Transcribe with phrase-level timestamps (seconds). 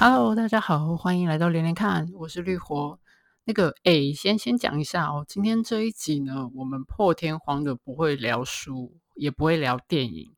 [0.00, 3.00] Hello，大家好，欢迎来到连连看，我是绿活。
[3.42, 10.30] 那个，哎，先先讲一下哦，今天这一集呢，我们破天荒的不会聊书，也不会聊电影，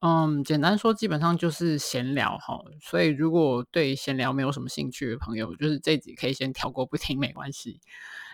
[0.00, 2.58] 嗯，简单说，基本上就是闲聊哈。
[2.80, 7.82] 所以，如果对闲聊没有什么兴趣的朋友，就是这集可以先跳过不听，没关系。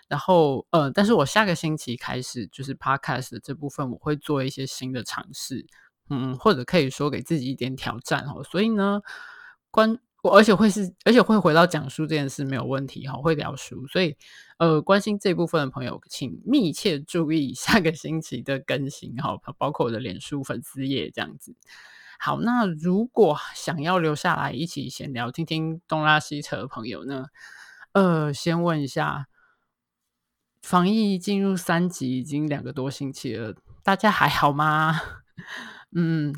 [0.06, 5.66] 然后，呃，但是我下个星期开始，就是 Podcast 的这部分，我会做一些新的尝试，
[6.10, 8.44] 嗯，或者可以说给自己一点挑战哦。
[8.44, 9.00] 所以呢，
[9.72, 9.98] 关。
[10.22, 14.16] 我而且会是，而且会回到讲书这件事没有问题哈，会聊书，所以
[14.58, 21.56] 呃，关心这部分的朋友，请密切注意 下个星期的更新哈，包括我的脸书粉丝页这样子。
[22.18, 27.26] 好，那如果想要留下来一起闲聊、听听东拉西扯的朋友呢，
[27.92, 29.26] 呃，先问一下，
[30.60, 35.00] 防疫进入三级已经两个多星期了，大家还好吗？
[35.96, 36.34] 嗯。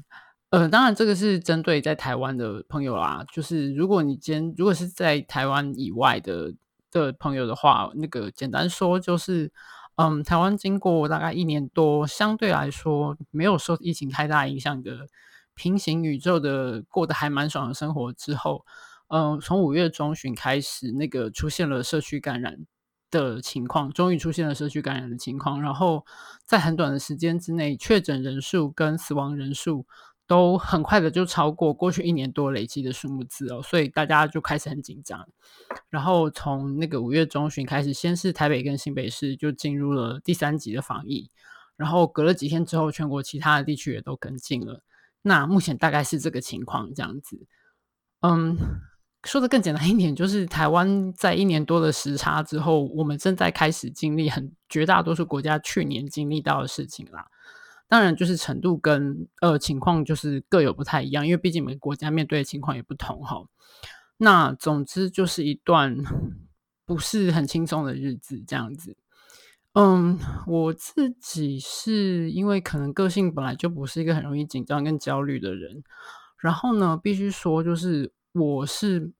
[0.53, 3.25] 呃，当然，这个是针对在台湾的朋友啦。
[3.33, 6.53] 就是如果你今天如果是在台湾以外的
[6.91, 9.51] 的朋友的话，那个简单说就是，
[9.97, 15.07] 嗯，台湾经过大概一年多，相对来说没有受疫情太大影响的
[15.55, 18.67] 平行宇宙的过得还蛮爽的生活之后，
[19.09, 22.59] 嗯，从五月中旬开始，那个出现了社区感染
[23.11, 26.05] 的情况，终于出现了社区感染的情况，然后
[26.45, 29.87] 在很短的时间之内，确诊人数跟死亡人数。
[30.33, 35.29] 都很快的就超过过去一年多累积的数目字哦，所以大家就开始很紧张。
[35.91, 41.29] 然后从那个五月中旬开始，先是台北跟新北市就进入了第三级的防疫，
[41.77, 44.81] 然后隔了几天之后，全国其他的地区也都跟进了。
[45.21, 47.47] 那目前大概是这个情况这样子。
[48.21, 48.57] 嗯，
[49.25, 57.27] 说的更简单一点，就是台湾在一年多的时差之后，我们正在开始经历很绝大多数国家去年经历到的事情啦。
[57.93, 63.45] 当然，就是程度跟呃情况就是各有不太一样，因为毕竟每个国家面对的情况也不同哈。
[64.17, 65.99] 那总之就是一段
[66.87, 68.97] 不是很轻松的日子，这样子。
[69.75, 75.85] 嗯，我自己是因为可能个性本来就不是一个很容易紧张跟焦虑的人，
[76.39, 79.13] 然后呢，必须说就是我是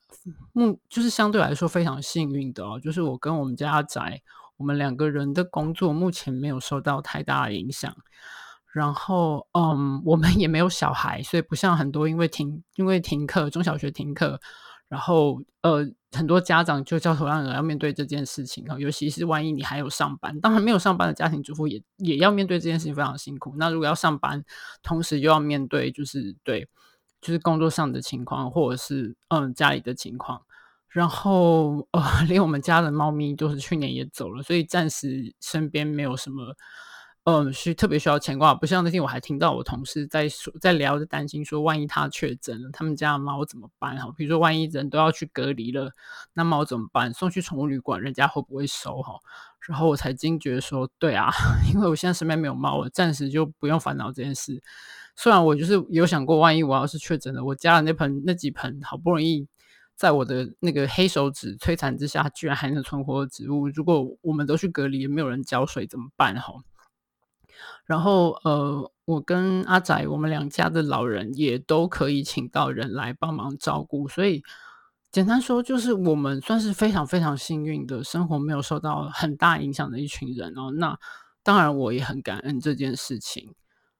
[0.55, 4.23] 目就是相对来说非常幸运的哦，就是我跟我们家宅，
[4.57, 7.95] 我们两个人的工作目前没有受到太大的影响。
[8.73, 14.41] 然后，嗯，我们也没有小孩，所以不像很多因为停因为停课，中小学停课，
[14.89, 18.79] 然后呃，很多家长就焦头烂额要面对这件事情啊。
[18.79, 23.53] 尤其是万一你还有上班，当然没有上班的家庭主妇也也要面对这件事情，非常辛苦。
[23.59, 24.43] 那如果要上班，
[24.83, 26.67] 同时又要面对就是对，
[27.21, 30.41] 就是工作上的情况，或者是嗯家里的情况，
[30.89, 36.57] 然后呃， 连我们家的猫咪都是去年也走了，所以暂时身边没有什么。
[37.25, 43.97] 嗯，是特别需要牵挂，不像那天我还听到我同事在说，在聊着担心说，万一他确诊了，他们家的猫怎么办？
[43.97, 45.93] 哈，比如说万一人都要去隔离了，
[46.33, 47.15] 那猫怎么办？
[47.15, 49.01] 送去宠物旅馆，人家会不会收？
[49.03, 49.21] 哈，
[49.69, 51.31] 然后我才惊觉说，对啊，
[51.73, 54.61] 因为我现在身边没有猫，我暂时就不用烦恼这件事。
[55.15, 59.47] 虽然我就是有想过，万一我要是确诊了，我家的那盆那几盆好不容易
[59.95, 66.35] 在我的那个黑手指摧残之下，居然还能存活的植物，如果我们都去隔离，也没有人浇水，怎么办？
[66.35, 66.55] 哈。
[67.85, 74.43] 然后，呃，我跟阿仔，我们两家的老人也都可以请到人来帮忙照顾，所以
[75.11, 80.71] 简单说，就是我们算是非常非常幸运的生活没有受到很大影响的一群人哦。
[80.71, 80.99] 那
[81.43, 83.55] 当然，我也很感恩这件事情。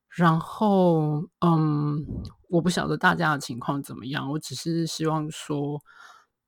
[0.09, 2.07] 然后，嗯，
[2.49, 5.81] 我不晓得大家的情况怎么样，我只是希望说。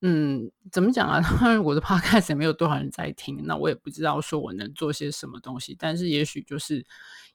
[0.03, 1.21] 嗯，怎么讲啊？
[1.21, 5.77] 当然，我的 podcast 也没有多少人在听，那我也不知道说我能做些什么东西。
[5.78, 6.84] 但是，也许就是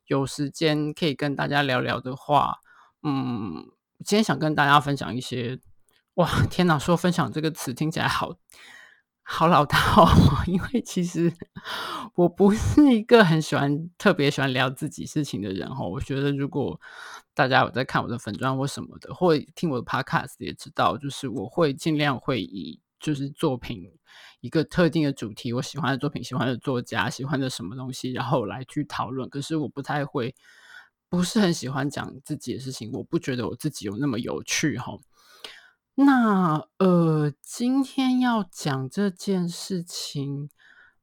[0.06, 2.58] 有时间可以跟大家聊聊的话，
[3.04, 3.66] 嗯，
[4.06, 5.60] 今天想跟大家分享一些。
[6.16, 6.78] 哇，天哪！
[6.78, 8.36] 说分享这个词听起来好
[9.32, 10.08] 好老套，
[10.48, 11.32] 因为其实
[12.16, 15.88] 我不是一个很喜欢、特别喜欢聊自己事情的人哈。
[15.88, 16.82] 我觉得如果
[17.36, 23.84] 大家有在看我的粉砖或什么的，或听我的 podcast 也知道，就是我会尽量会以就是作品
[24.42, 29.30] 一个特定的主题，我喜欢的作品、喜欢的作家、喜欢的什么东西，然后来去讨论。
[29.30, 30.34] 可是我不太会，
[31.08, 34.98] 不是很喜欢讲自己的事情，我不觉得我自己有那么有趣哈。
[36.02, 40.50] 那呃，今天要讲这件事情，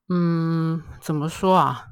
[0.09, 1.89] 嗯，怎么说啊？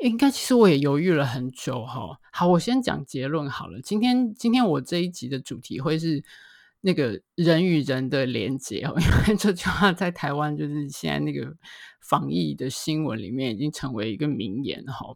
[0.00, 2.18] 应该其实我也犹豫了很久哈。
[2.32, 3.80] 好，我先讲结论好了。
[3.80, 6.24] 今天今天我这一集的主题会是
[6.80, 11.54] 那个人与人的连结哦，因为 这句话在台湾就是现在那个
[12.00, 15.14] 防疫的新闻里面已经成为一个名言哈。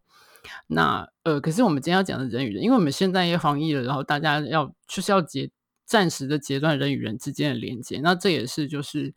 [0.68, 5.50] 那呃，可是我们今天要讲的人与人，因为我们现在也防疫了，然后大家要就是要结
[5.88, 7.98] 暂时的截断人与人之间的连接。
[8.00, 9.14] 那这也是就是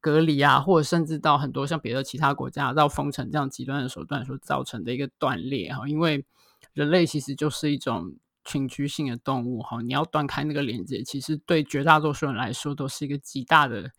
[0.00, 5.86] 隔离啊，或者甚至到很多像别的其他国家到封城这样极端的手段所造成的一个断裂哈。
[5.86, 6.24] 因为
[6.72, 13.90] 人类其实就是一种群居性的动物哈，你要断开那个连接，其实对绝大多数人来说都是一个极大的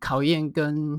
[0.00, 0.98] 考验跟。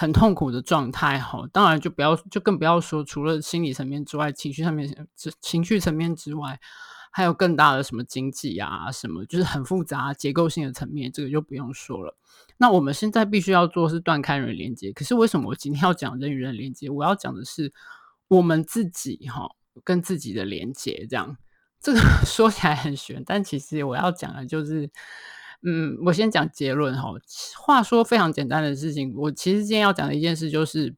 [0.00, 5.08] 很痛苦的状态，哈，当然就不要，就更不要说除了心理层面之外，情绪上面，
[5.40, 6.60] 情绪层面之外，
[7.10, 12.16] 还有更大的什么经济啊，什么就是很复杂结构性的层面，这个就不用说了。
[12.56, 16.88] 那我们现在必须要做是断开人连接，可是为什么我今天要讲人与人连接？
[16.90, 17.72] 我要讲的是
[18.28, 19.50] 我们自己，哈，
[19.84, 21.36] 跟自己的连接，这样
[21.80, 24.90] 这个 说起来很玄，但其实我要讲的就是。
[25.60, 27.12] 嗯，我先讲结论哈。
[27.56, 30.94] 话说非常简单的事情，我其实今天要讲的一件事就是，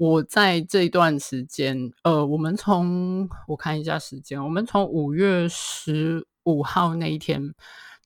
[0.00, 7.54] 我在这一段时间，呃，我们从我看一下时间，我们从五月十五号那一天，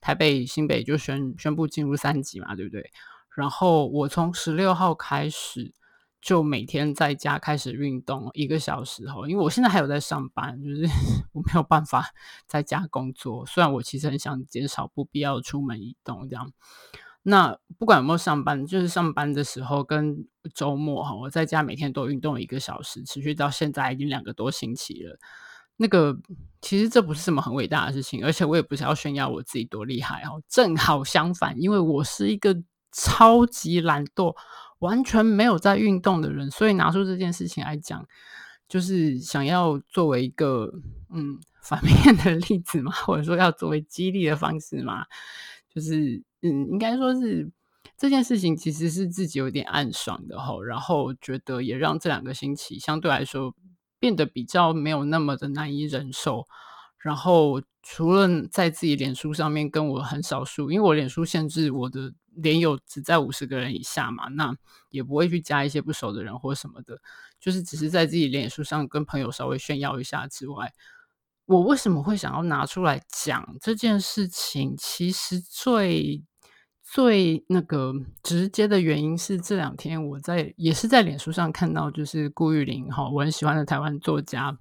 [0.01, 2.91] 台北、新北就宣宣布进入三级嘛，对不对？
[3.33, 5.73] 然后我从十六号开始。
[6.21, 10.81] 就每天在家开始运动一个小时哈，因为我现在还有在上班，就是
[11.33, 12.09] 我没有办法
[12.49, 13.45] 在家工作。
[13.45, 16.51] 虽然我其实很想减少不必要出门移动这样。
[17.27, 25.17] 那不管有没有上班，就是上班的时候跟周末哈，我在家每天都运动一个小时，持续到现在已经两个多星期了。
[25.77, 26.15] 那个
[26.61, 30.41] 其实这不是什么很伟大的事情，而且我也不是要炫耀我自己多厉害哦。
[30.47, 32.55] 正好相反，因为我是一个
[32.91, 34.35] 超级懒惰。
[34.79, 38.05] 完全没有在运动的人，所以拿出这件事情来讲，
[38.67, 40.69] 就是想要作为一个
[41.09, 45.05] 嗯反面的例子嘛，或者说要作为激励的方式嘛，
[45.75, 47.51] 就是嗯，应该说是
[47.97, 53.53] 这件事情其实是自己有点暗爽的吼，然后觉得也让这两个星期相对来说
[53.99, 56.47] 变得比较没有那么的难以忍受，
[56.97, 62.13] 然后除了在自己脸书上面跟我很少数，因为我脸书限制我的。
[62.37, 64.53] 连友只在五十个人以下嘛，那
[64.89, 66.99] 也不会去加一些不熟的人或什么的，
[67.39, 70.73] 就是只是在自己脸书上跟朋友稍微炫耀一下之外，
[71.45, 74.75] 我为什么会想要拿出来讲这件事情？
[74.77, 76.23] 其实最
[76.81, 77.93] 最那个
[78.23, 84.57] 直接的原因是这两天我在也是在脸书上看到，就是顾玉玲哈，我很喜欢的台湾作家。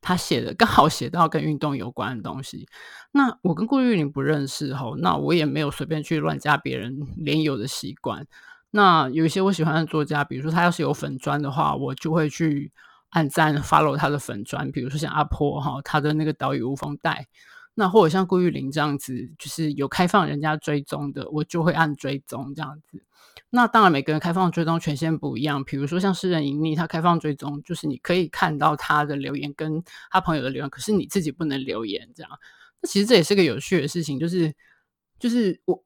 [0.00, 2.66] 他写的刚好写到跟运动有关的东西，
[3.12, 8.26] 那我跟顾玉玲不认识哈，那我也没有随便去乱加别人连友的习惯。
[8.70, 12.72] 那有一些我喜欢的作家，比如说他要是有粉专的话，我就会去
[13.14, 17.28] 按赞 follow 他的粉专，比如说像阿婆哈，他的那个岛屿无风带，
[17.74, 23.04] 那或者像顾玉玲这样子，就是有开放人家追踪的，我就会按追踪这样子。
[23.50, 25.62] 那当然，每个人开放追踪权限不一样。
[25.62, 29.80] 比如说像诗人隐匿，他开放追踪，就是你可以看到他的留言跟
[30.10, 32.08] 他朋友的留言，可是你自己不能留言。
[32.16, 32.30] 这样，
[32.80, 34.52] 那其实这也是个有趣的事情，就是
[35.20, 35.84] 就是我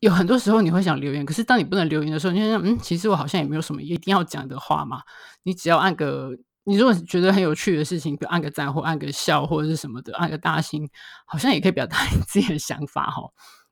[0.00, 5.02] 有很多时候你会想留言，可是当你不能留言的时候，你就想嗯，其实我好像也没有什么一定要讲的话嘛。
[5.42, 6.30] 你只要按个，
[6.64, 10.88] 你如果觉得很有趣的事情，比如按个赞或按个笑或者是什么的，按个大心，
[11.26, 13.22] 好像也可以表达 你自己的想法哈。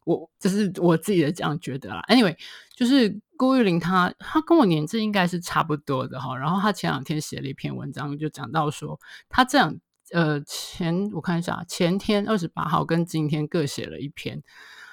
[0.05, 2.03] 我这是我自己的这样觉得啦。
[2.09, 2.37] Anyway，
[2.77, 3.21] 就是。
[3.41, 6.37] 顾玉玲她，她跟我年纪应该是差不多的哈。
[6.37, 9.75] 然后她前两天写了一篇文章，就讲到说，她这样
[10.13, 14.43] 呃前我看一下，前天二十八号跟今天各写了一篇，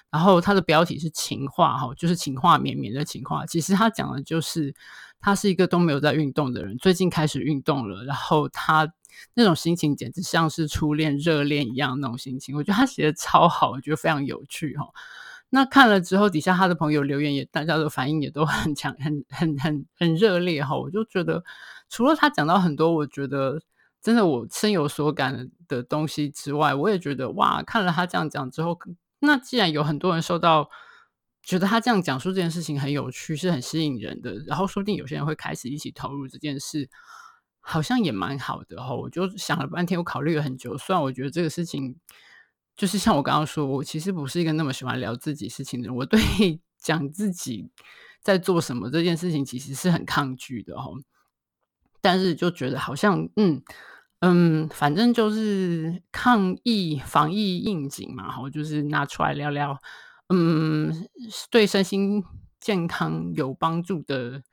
[0.10, 3.46] 然后她的标题是情话哈，就是情话绵绵的情话。
[3.46, 4.74] 其实她讲的就是，
[5.20, 8.92] 他是一个都没有在运动的人，最近开始运动了，然后他
[9.34, 12.56] 那种心情简直像是初恋热恋一样那种心情。
[12.56, 14.86] 我觉得他写的超好，我觉得非常有趣哈。
[15.50, 20.78] 那看了之后，底下他的朋友留言也，大家的反应也都很强，很很很很热烈哈。
[20.78, 21.44] 我就觉得，
[21.90, 23.62] 除了他讲到很多我觉得
[24.02, 28.78] 真的我深有所感的东西之外，我也觉得哇，看了他这样讲之后，
[29.20, 30.70] 那既然有很多人受到
[31.48, 36.89] 觉得他这样讲述这件事情很有趣，是很吸引人的，然后说不定有些人会开始一起投入这件事，
[37.62, 38.94] 好像也蛮好的哈。
[38.94, 41.96] 我就想了半天，我考虑了很久，虽然我觉得这个事情。
[42.75, 45.96] 就是像我刚刚说，我其实不是一个那么喜欢聊自己事情的人。
[45.96, 46.22] 我对
[46.77, 47.72] 讲自己
[48.22, 50.92] 在做什么这件事情其实是很抗拒的哈。
[52.01, 53.63] 但是就觉得好像，嗯
[54.20, 59.82] 嗯，反正就是抗疫防疫应景嘛，哈，就是拿出来聊聊，
[60.30, 61.08] 嗯，
[61.50, 62.24] 对身心
[62.60, 64.44] 健康有帮助的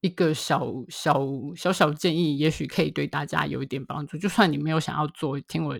[0.00, 1.20] 一个小小
[1.56, 4.16] 小小建议，也许可以对大家有一点帮助。
[4.18, 5.78] 就算你没有想要做，听我。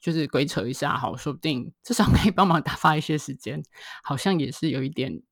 [0.00, 3.62] 就是鬼扯一下，好，说不定至少可以帮忙打发一些时间，
[4.02, 5.22] 好像也是有一点，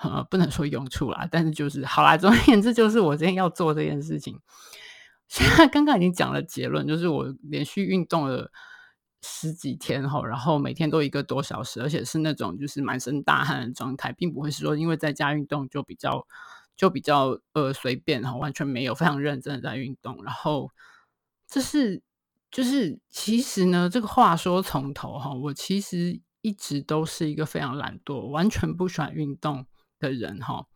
[0.00, 2.16] 呃，不能说用处啦，但是就是好啦。
[2.16, 4.38] 总而言之，就是我今天要做这件事情。
[5.26, 8.52] 现在刚刚已经讲了结论，就是我连续运动了
[9.22, 16.26] 十几天哈，然后每天都一个多小时，而且是那种就是满身大汗的状态，并不会是说因为在家运动就比较
[16.76, 20.22] 就比较呃随便哈，完全没有非常认真的在运动。
[20.22, 20.70] 然后
[21.48, 22.02] 这是
[22.50, 29.66] 就是其实呢，这个话说从头哈，我其实一直都是一个非常懒惰、完全不喜欢运动
[29.98, 30.66] 的人哈。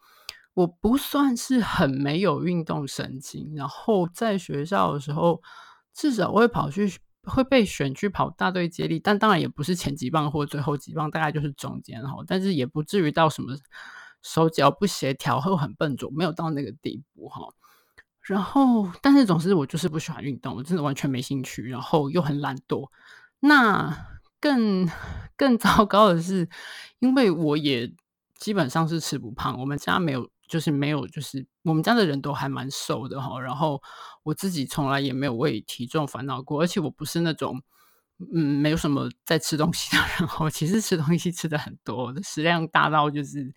[0.54, 5.40] 我不算是很没有运动神经，然后在学校的时候，
[5.94, 6.98] 至少我会跑去。
[7.24, 12.24] 会被选去跑大队接力，但当然也不是前几棒或最后几棒，大概就是中间哈。
[12.26, 13.56] 但是也不至于到什么
[14.22, 17.42] 手脚不协调或很笨拙，没有到那个地步哈。
[18.22, 22.88] 然后，但是总之我就是不喜欢运动，我真的完全没兴趣，然后又很懒惰。
[23.40, 24.06] 那
[24.40, 24.88] 更
[25.36, 26.48] 更糟糕的是，
[26.98, 27.92] 因为我也
[28.38, 30.30] 基本上是吃不胖，我们家没有。
[30.50, 33.80] 就是没有，就是我们家的人都还蛮瘦的哈，然后
[34.24, 37.62] 我自己从来也没有为体重烦恼过，而且我不是那种
[38.34, 43.54] 嗯没有什么在吃东西的人，我其实吃东西吃的很多，食量大到就是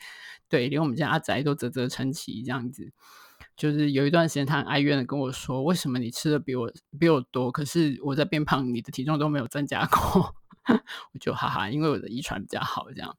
[0.47, 2.93] 对，连我们家阿宅都啧啧称奇这样子。
[3.55, 10.33] 就是有一段时间，他很哀怨的跟我说：“为什么你吃的比我比我多，可是我在变胖，你的体重都没有增加过？”
[11.13, 13.15] 我就哈哈，因为我的遗传比较好这样。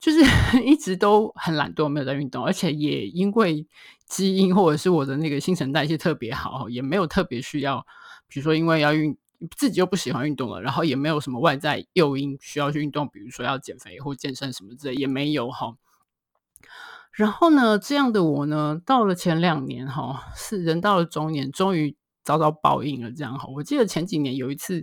[0.00, 0.18] 就是
[0.64, 3.66] 一直都很懒惰，没有在运动，而且也因为
[4.06, 7.86] 基因或者是我的那个新陈代谢特别好，也没有特别需要，
[8.26, 9.14] 比如说因为要运，
[9.54, 15.76] 自己又不喜欢运动了，然后也没有什么外在诱因需要去运动，比如说要减肥或健身什么之类，也没有哈。
[17.12, 23.12] 然后呢，这样的我呢，到了前两年哈，是人到了中年，终于遭到报应了。
[23.12, 24.82] 这样哈，我记得前几年有一次。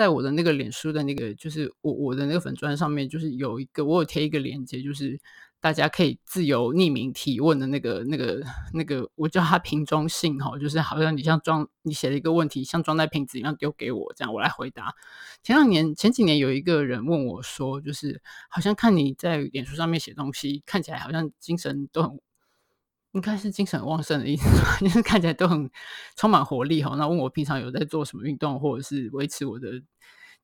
[0.00, 5.20] 在我的那个脸书的那个，就是我我的那个粉砖上面，就是有一个我有贴一个链接，就是
[5.60, 8.42] 大家可以自由匿名提问的那个那个
[8.72, 14.94] 那个，我叫它瓶装信哈，就是好像你像装你写了一个问题，像装在瓶子一样丢给我，这样我来回答。
[15.42, 22.18] 前两年前几年有一个人问我说，就是好像看你在脸书上面写东西，看起来好像精神都很。
[23.12, 24.48] 应该是精神旺盛的意思，
[24.84, 25.68] 就是看起来都很
[26.14, 26.94] 充满活力哈。
[26.96, 29.82] 那问我平常有在做什么运动，或者是维持我的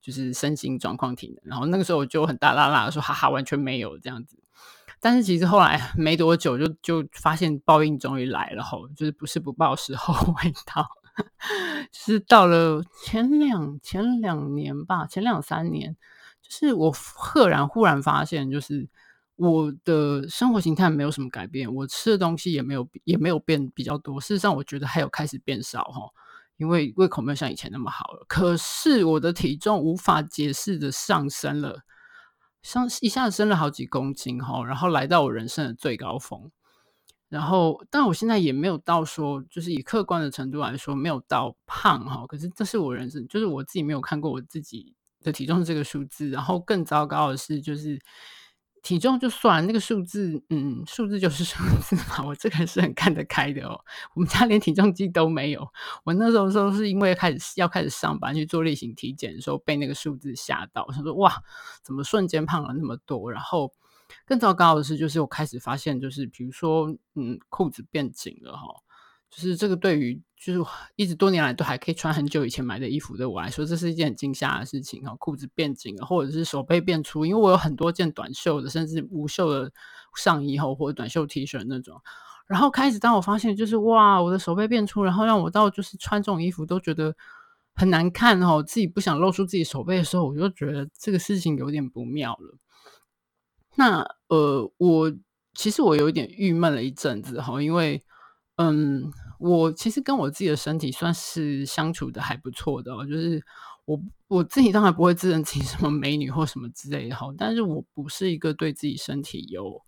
[0.01, 1.51] 就是身心状况体能。
[1.51, 4.37] 然后那个时候我就很大剌剌的说，哈哈，完全没有这样子。
[4.99, 10.89] 但是其实后来没多久就就发现报应终于来了吼，就是不是不报时候未到，
[11.93, 15.97] 是到了前两前两年吧，前两三年，
[16.43, 18.89] 就是我赫然忽然发现就是。
[19.37, 24.19] 我的生活形态没有什么改变，我吃的东西也没有也没有变比较多。
[24.19, 26.09] 事实上，我觉得还有开始变少哈，
[26.57, 28.25] 因为胃口没有像以前那么好了。
[28.29, 31.81] 可是我的体重无法解释的上升了，
[32.63, 36.51] 上一下子升了好几公斤哈，然后来到我人生的最高峰。
[37.29, 42.27] 然后，但我现在也没有到说，就是以客观的程度来说，没有到胖哈。
[42.27, 46.31] 可是这是我人生，就是我自己没有看过我自己的体重这个数字。
[46.31, 48.01] 然后更糟糕的是，就是。
[48.87, 52.25] 体重就算那个数字，嗯，数字就是数字嘛。
[52.25, 53.81] 我这个人是很看得开的哦。
[54.15, 55.69] 我们家连体重计都没有。
[56.05, 61.43] 我那时候说是因为开始要开始上班去做例行体检的时候，被那个数字吓到，想说哇，
[61.83, 63.33] 怎么瞬间胖了那么多？
[63.33, 63.73] 然后
[64.25, 68.63] 更糟糕的是，就是我开始发现，就是比如说，嗯，裤子变紧了哈。
[69.31, 75.15] 就是这个对于就是一直多年来都还可以穿很久以前买的衣服的我来说，这是一件很惊吓的事情哈。
[75.17, 79.73] 裤子变紧了，或者是手背变粗，因为我有很多件短袖的，甚至无袖的
[80.15, 82.01] 上衣哈，或者短袖 T 恤那种。
[82.47, 87.15] 然后开始当我发现就是哇，我的手背变粗，然后让我到就是穿这种衣服都觉得
[87.75, 92.59] 很难看哦，自己不想露出自己手背的时候，我就觉得这个事情有点不妙了。
[93.75, 95.13] 那呃，我
[95.55, 98.01] 其实我有一点郁闷了一阵子哈，因为。
[98.57, 103.43] 嗯，我其实跟我自己的身体算是相处的还不错的，就是
[103.85, 109.83] 我我自己当然不会自认自己什么美女或什么之类的哈，但是我不是一个对自己身体有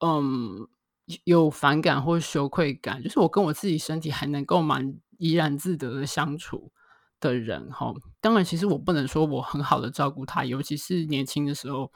[0.00, 0.66] 嗯
[1.24, 6.72] 有反感或羞愧感，就是我跟我自己身体还能够蛮怡然自得的相处
[7.20, 7.92] 的人哈。
[8.22, 11.88] 当然，其实我不能说我很好的照顾他，尤其是年轻的时候，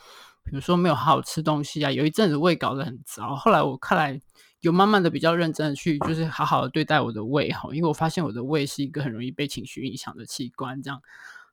[0.45, 4.21] 比如说没有好好吃东西啊，有一阵子胃搞得很糟，后来我看来。
[4.69, 11.01] 有慢慢的比较认真的去，就是好好的对待我的胃哈，因为我发现我的胃是一个很容易被情绪影响的器官，这样。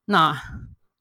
[0.03, 0.37] 那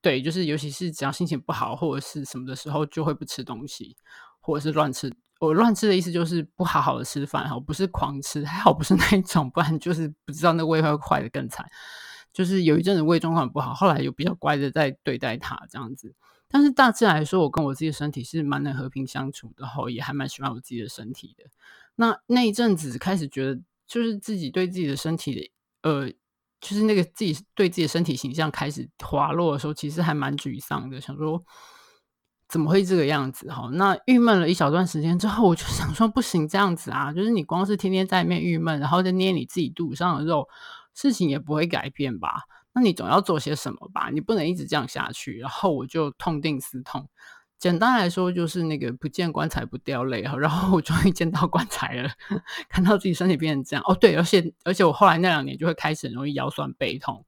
[0.01, 3.97] 对，就是尤其是只要心情不好或者是什么的时候，就会不吃东西，
[4.41, 5.13] 或者是乱吃。
[5.41, 11.69] 我乱吃的意思就是不好好的吃饭哈，不是狂吃，还好不是那一种，不然就是不知道那胃会坏的更惨。
[12.33, 16.15] 就是有一阵子胃状况不好，后来有比较乖的在对待它这样子。
[16.49, 21.45] 但是大致来说，我跟我自己的身体是蛮能和平相处的哈，也还蛮喜欢我自己的身体的。
[21.97, 25.51] 那那一阵子开始觉得，就是自己对自己的身体，
[25.83, 26.09] 呃，
[26.61, 31.45] 就是那个自己对自己的身体形象开始滑落的时候，其实还蛮沮丧的，想说
[32.49, 33.69] 怎么会这个样子哈？
[33.73, 40.49] 那郁闷了一小段时间之后，我就 想说不行，这样子啊，就是你光是天天在里面郁闷，然后再捏你自己肚子上的肉，
[40.95, 42.43] 事情也不会改变吧？
[42.73, 44.11] 那你总要做些什么吧？
[44.13, 45.39] 你不能一直这样下去。
[45.39, 47.09] 然后我就痛定思痛。
[47.59, 50.37] 简单来说，就是那个不见棺材不掉泪哈。
[50.37, 52.11] 然后我终于见到棺材了，
[52.69, 53.83] 看到自己身体变成这样。
[53.87, 57.25] 哦，对，而且而且我后来那两年就会开始很容易腰酸背痛。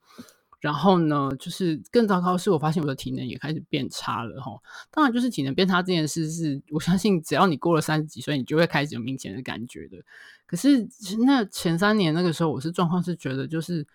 [0.61, 4.53] 然后呢，就是更糟糕的是，我发现我的体能也开始变差了哈。
[4.91, 9.99] 当然，就是体能变差这件事是，我相信只要你过了三十几岁，你就会开始有明显的感觉的。
[10.47, 10.87] 可是
[11.25, 13.87] 那前三年那个时候，我是状况是觉得就是。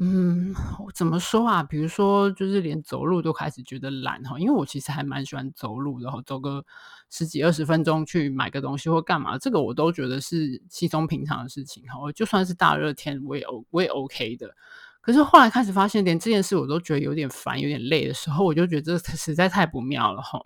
[0.00, 1.60] 嗯，我怎么说啊？
[1.60, 6.64] 比如说，就是连走路都开始觉得懒哈，因为我其实还蛮喜欢走路，然后走个
[7.10, 11.98] 十几二十分钟去买个东西或干嘛，这个我都觉得是稀松平常的事情哈。
[12.00, 14.54] 我就算是大热天，我也 O 我也 OK 的。
[15.00, 20.40] 可是后来开始发现，连这件事我都觉得有点烦、有点累的时候，我就觉得这实在太不妙了哈。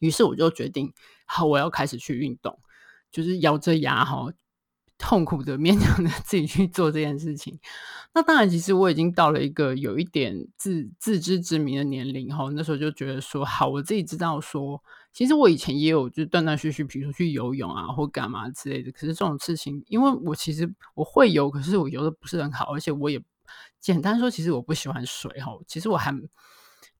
[0.00, 0.92] 于是我就决定，
[1.24, 2.58] 好，我要开始去运动，
[3.10, 4.26] 就是咬着牙哈。
[5.00, 7.58] 痛苦的勉强的 自己去做这件事情，
[8.14, 12.48] 那当然，其实我已经到了一个有一点自自知之明的年龄哈。
[12.54, 14.80] 那时候就觉得说，好，我自己知道说，
[15.12, 18.92] 其实我以前也有就断断续续，比如说去游泳啊或干嘛之类的。
[18.92, 23.20] 可是这种事情，因为我其实我会游，可是我游的不是很好，而且我也
[23.80, 25.52] 简单说，其实我不喜欢水哈。
[25.66, 26.14] 其实我还。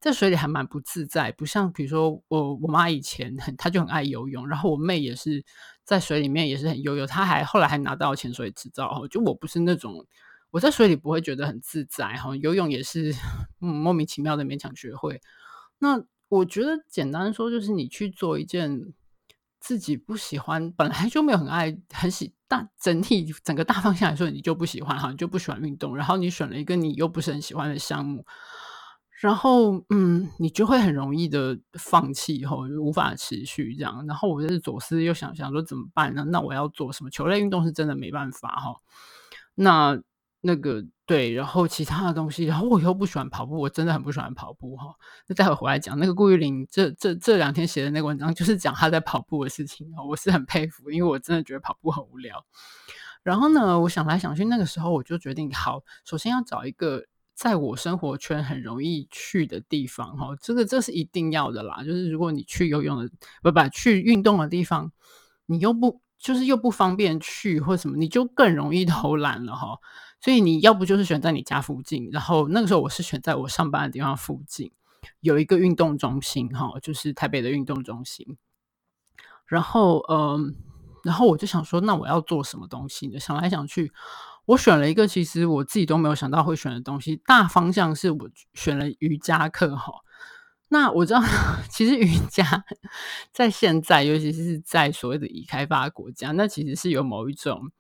[0.01, 5.45] 在水里还蛮不自在，不像比如说我我妈以前很，她就很爱游泳，然后我妹也是
[5.85, 9.07] 在水里面也是很游泳，她还后来还拿到潜水执照。
[9.11, 10.07] 就我不是那种
[10.51, 13.15] 我在水里不会觉得很自在哈，游泳也是
[13.61, 15.21] 嗯莫名其妙的勉强学会。
[15.79, 18.95] 那我觉得简单说就是你去做一件
[19.61, 28.25] 自己不喜欢，本来就没有很爱很喜大整体整个大方向来说你就不喜欢哈，你就不喜欢运动，然后你选了一个你又不是很喜欢的项目。
[29.21, 34.07] 然后，嗯，你就会很容易的放弃，以后就无法持续这样。
[34.07, 36.25] 然后我就是左思右想，想说怎么办呢？
[36.29, 37.11] 那我要做什么？
[37.11, 38.77] 球类运动是真的没办法哈。
[39.57, 40.01] 那
[40.41, 44.87] 那个对，然后其他的东西，然后我又不喜欢跑步，我真的很不喜欢跑步哈。
[45.27, 52.43] 那待会回来讲那个顾玉玲这这这两天写的那个文章，就是讲她在跑步的事情，我是很佩服，因为我真的觉得跑步很无聊。
[53.23, 57.05] 然后呢，我想来想去，那个时候我就决定，好，首先要找一个。
[57.41, 61.83] 在我生活圈很容易去的地方，哈，这个这是一定要的啦。
[61.83, 63.11] 就是如果你去游泳的，
[63.43, 64.93] 不不，去运动的地方，
[65.47, 69.79] 你又不就是又不方便去或什么，你就更容易 偷懒了，哈。
[70.21, 74.71] 所以你要不就是选在你家附近，然后那个时候我是选在我上班的地方附近
[75.21, 78.37] 有一个运动中心，哈，就是台北的运动中心。
[79.47, 80.55] 然后，嗯，
[81.05, 83.19] 然后我就想说，那我要做什么东西呢？
[83.19, 83.91] 想来想去。
[84.51, 89.93] 我选了一个其实我自己都没有想到会选的东西，大方向是我选了瑜伽课哈。
[90.69, 91.23] 那我知道，
[91.71, 92.65] 其实瑜伽
[93.33, 97.71] 在现在，尤其是在所谓的已开发国家，那其实是有某一种，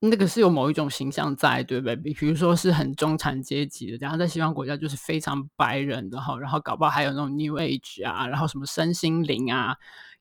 [0.00, 1.96] 那个是有某一种形象在，对不对？
[1.96, 9.76] 比如说是很中产阶级的，然后在西方国家就是非常白人的哈，然后搞不好还有那种 New Age 啊，然后什么身心灵啊。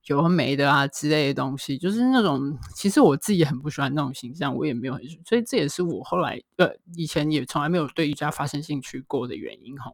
[0.05, 9.91] 有没的啊之类的东西，就是那种其实我自己很不喜欢那种形象，我也没有很，所以这也是我后来呃以前也从来没有对瑜伽发生兴趣过的原因哈。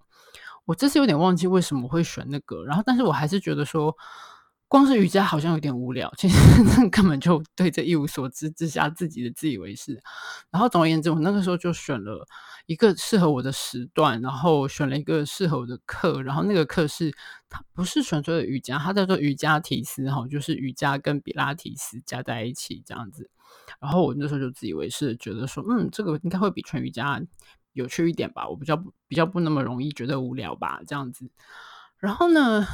[0.65, 3.95] 我这次有点忘记为什么会选那个，然后但是我还是觉得说。
[4.69, 6.37] 光是瑜伽好像有点无聊，其实
[6.91, 10.01] 根本就对这一无所知之下自己的自以为是。
[10.51, 12.27] 然后总而言之，我那个时候就选了
[12.65, 16.21] 一个适合我的时段，然后选了一个适合我的课。
[16.21, 17.13] 然后那个课是
[17.49, 23.29] 它不是纯粹的瑜伽，它叫做瑜伽提斯哈，就是瑜伽跟比拉提斯加在一起这样子。
[23.79, 27.21] 然后我那时候就自以为是，觉得说嗯，这个应该会比纯瑜伽
[27.71, 28.75] 有趣一点吧，我比较
[29.07, 31.29] 比较不那么容易觉得无聊吧，这样子。
[31.99, 32.65] 然后呢，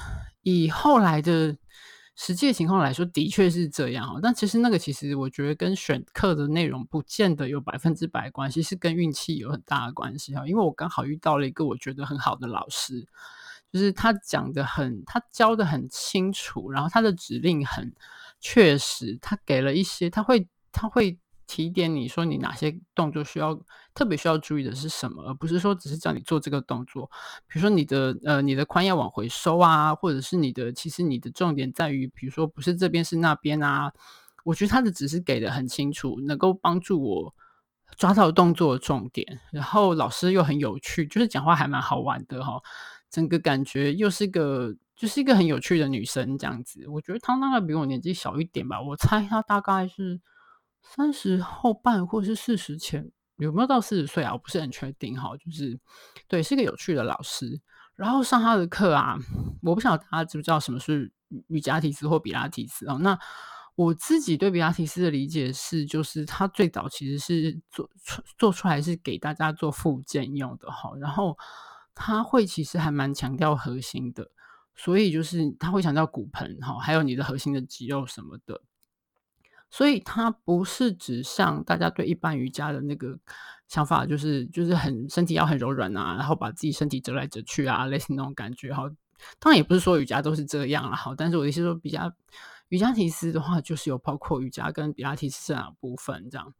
[0.44, 1.58] 以后来的
[2.16, 4.20] 实际情况来说，的确是这样哦。
[4.22, 10.46] 但其实那个，其实我觉得跟选课的内容不见得有百分之百关系，是跟运气有很大的关系哈。
[10.48, 13.08] 因为我刚好遇到了一个我觉得很好的老师，
[13.72, 17.92] 就是他讲的很，他教的很清楚，然后他的指令很
[18.40, 21.18] 确实，他给了一些，他会，他会。
[21.46, 23.60] 提点你说你哪些动作需要
[23.94, 27.10] 特别需要注意的是什么，而不是说只是叫你做这个动作。
[27.48, 33.92] 比如说你的呃你的髋要往回收啊，或者是你的其实你的重点在于，比如说不是这边是那边啊。
[34.44, 37.34] 我觉得他的指示给的很清楚，能够帮助我
[37.96, 39.40] 抓到动作的重点。
[39.52, 42.62] 然后老师又很有趣，就是讲话还蛮好玩的哈。
[43.10, 46.86] 整个感觉又是个就是一个很有趣的女生这样子。
[46.90, 50.20] 我觉得她大概比我年纪小一点吧，我猜她大概是。
[50.84, 54.34] 三十后半或是四十前有没有到四十岁啊？
[54.34, 55.36] 我不是很确定哈。
[55.38, 55.80] 就是
[56.28, 57.60] 对，是个有趣的老师。
[57.96, 59.18] 然后上他的课啊，
[59.62, 61.12] 我不晓得大家知不知道什么是
[61.48, 62.98] 瑜伽提斯或比拉提斯哦。
[63.00, 63.18] 那
[63.76, 70.92] 我自己对比拉提斯的理解是，就是他最早其实是做出做出来是给大家做复健用的哈。
[71.00, 71.38] 然后
[71.96, 74.30] 他会其实还蛮强调核心的，
[74.76, 78.62] 所以就是他会强调骨盆哈，还有你的核心的肌肉什么的。
[79.74, 83.18] 所以它不是指像大家对一般瑜伽的那个
[83.68, 88.84] 想法，就是就是很身体要很柔软啊，然后把自己身体折来折去啊，类似那种感觉哈。
[89.40, 92.14] 当然也不是说瑜伽都是这样了哈，但是我意思说，比较
[92.70, 96.54] 瑜伽提斯的话，就是有包括瑜伽跟比拉提斯这两部分这样。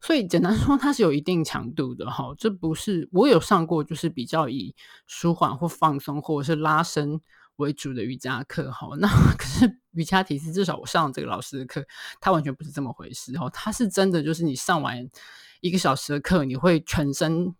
[0.00, 2.32] 所以简单说，它是有一定强度的哈。
[2.38, 4.76] 这不是我有上过，就是比较以
[5.08, 7.20] 舒缓或放松或者是拉伸
[7.60, 8.88] 为主的瑜伽课哈。
[8.98, 9.78] 那可是。
[9.94, 11.84] 瑜伽体式，至少我上这个老师的课，
[12.20, 13.50] 他完全不是这么回事哦。
[13.52, 15.04] 他是真的，就是你上完
[15.62, 17.52] 一个小时的课，你会全身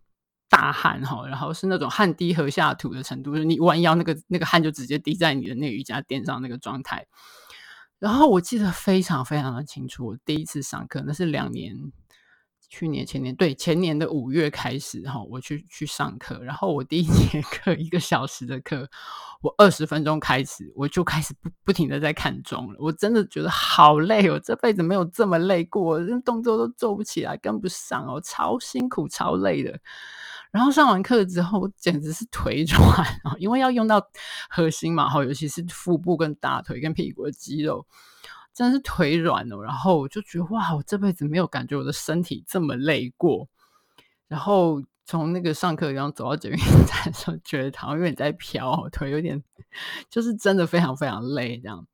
[0.47, 7.05] 大汗哈，然后是那种汗滴禾下土的程度，就是你弯腰那个那个汗就直接滴在你的那个瑜伽垫上那个状态。
[7.99, 11.91] 然后我记得非常非常的清楚，我第一次上课那是两年。
[12.71, 18.89] 去年前年对前年的五月开始哈，我去去上课，然后我第一节课一个小时的课，
[19.41, 29.77] 我二十分钟开始我就开始不不停的在看钟了，我真的觉得好累哦，这辈子没有这么累过，动作都做不起来，跟不上哦，超辛苦超累的。
[30.49, 34.01] 然后上完课之后，我简直是腿 软啊，因为要用到
[34.49, 37.85] 核心嘛，哈，尤其是腹部跟大腿跟屁股的肌肉。
[38.53, 43.47] 真的是腿软了，然后我就觉得哇，我这辈子没有感觉我的身体这么累过。
[44.27, 49.43] 然后从那个上课然后走到捷运站的时候，觉得好像有点在飘，腿有点
[50.09, 51.85] 就是真的非常非常累这样。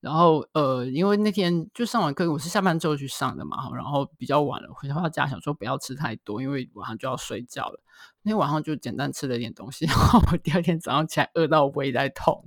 [0.00, 7.82] 然后呃，因为那天就上完课，我是下班之后去上的嘛，然后比较晚了，回到家想说不要吃太多，因为晚上就要睡觉了。
[8.22, 12.42] 那天晚上就简单吃了点东西，然后我第二天早上起来饿到胃在痛，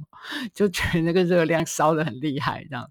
[0.56, 2.90] 就觉得那个热量烧的很厉害这样。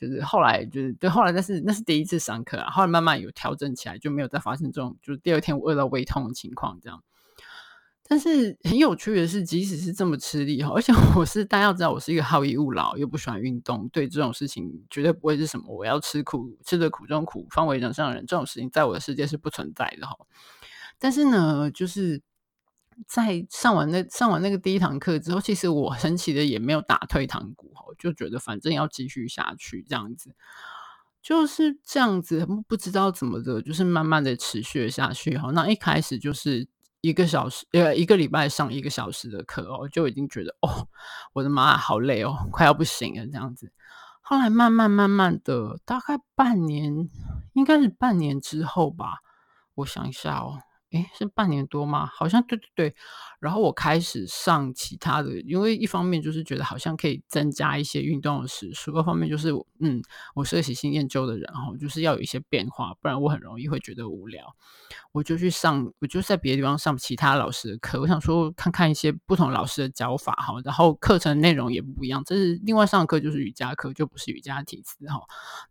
[0.00, 7.02] 就是后来就是对，后来那是那是第一次上课啊，后来慢慢有调整起来，就没有再发生这种就是第二天饿到胃痛的情况这样。
[8.08, 20.16] 但是很有趣的是，即使是这么吃力哈，而且我是大家要知道，我是一个好逸恶劳又不喜欢运动，对这种事情绝对不会是什么我要吃苦吃的苦中苦方为人上人这种事情，在我的世界是不存在的哈。
[20.98, 22.22] 但是呢，就是。
[23.06, 30.34] 在上完那上完那个第一堂课之后，其实我神奇的也没有打退堂鼓，就觉得反正要继续下去这样子，
[31.22, 35.50] 就是这样子，不知道怎么的，就是慢慢的持续下去哈。
[35.52, 36.68] 那一开始就是
[37.00, 40.88] 一个小时，呃，一个礼拜上一个小时的课哦，就已经觉得哦，
[41.32, 43.72] 我的妈，好累哦，快要不行了这样子。
[44.20, 47.08] 后来慢慢慢慢的，大概半年，
[47.54, 49.20] 应该是半年之后吧，
[49.74, 50.60] 我想一下哦。
[50.92, 52.06] 诶，是半年多吗？
[52.12, 52.94] 好像对对对。
[53.40, 60.02] 然后我开始上其他的，因为一方面就是觉得好像可以增加一些运动的时数，二方面就是嗯，
[60.34, 64.54] 我是个喜新厌旧的人哈，就是要有一些变化，不然我很容易会觉得无聊。
[65.12, 72.22] 我就去上，我就在别的地方上其他老师的课，我想说看看一些不同老师的教法哈，然后课程内容也不一样。
[72.24, 75.20] 这是另外上课就是瑜伽课，就不是瑜伽体式哈。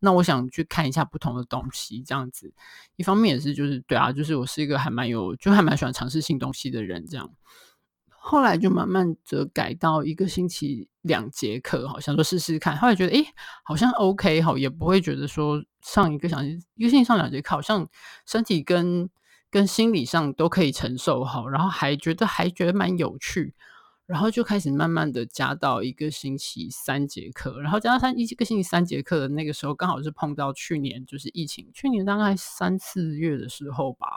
[0.01, 2.53] 那我想去看一下不同的东西，这样子。
[2.97, 7.31] 一方面也是就是对啊，就是我是一个还蛮有，就还蛮喜欢尝试新东西的人，这样。
[8.21, 12.77] 后来就慢慢的改到一个星期两节课，好想说试试看。
[12.77, 13.25] 后来觉得诶，
[13.63, 17.87] 好像 OK 哈，也不会觉得说上一个小时一个星期上两节课，好像
[18.25, 19.09] 身体跟
[19.51, 23.53] 跟心理上都可以承受好，然后还觉得还觉得蛮有趣，
[24.05, 34.07] 然后就开始慢慢的加到一个星期三节课，然后加到三一个星期三节课的那个时候，刚好是碰到去年就是疫情，去年大概三四月的时候吧。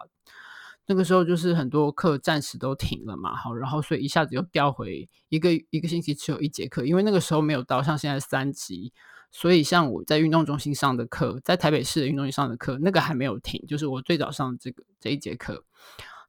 [0.85, 8.93] 那个时候就是很多课暂时都停了嘛，好，然后所以一下子又调回一个一个星期只有一节课，因为那个时候没有到像现在三级，
[9.35, 15.65] 所以像我在运动中心上的课，在台北市的运动中心上的课，那个还没有停，就是我最早上这个这一节课。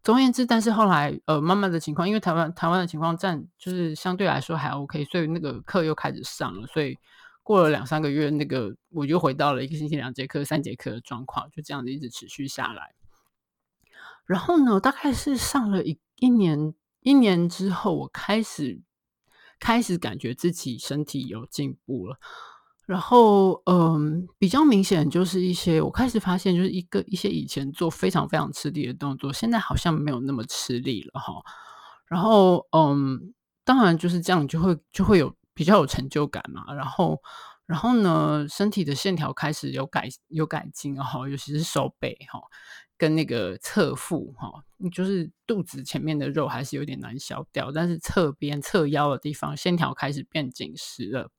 [0.02, 6.98] 总而言之，但是后来呃慢慢的情况，因为台湾台湾的情况占就是相对来说还 OK，所以那个课又开始上了，所以
[7.42, 12.96] 过了两三个月，那个我就回到了一个星期两节课、三节课的状况，就这样子一直持续下来。
[14.26, 18.82] 然后呢，大概是上了一一年一年之后，我开始
[19.60, 22.18] 开始感觉自己身体有进步了。
[22.86, 31.42] 然后，嗯，比较明显就是一些我开始发现，就是一个一些以前做非常非常吃力的动作，现在好像没有那么吃力了哈。
[32.08, 36.74] 然后，嗯，当然就是这样，就会就会有比较有成就感嘛。
[36.74, 37.22] 然后。
[37.66, 42.38] 然后呢，身体的线条开始有改有改进哈，尤其是手背哈，
[42.98, 51.32] 跟那个侧腹哈，就是肚子前面的肉还是有点难消掉，但是侧边侧腰的地方线条开始变紧实了。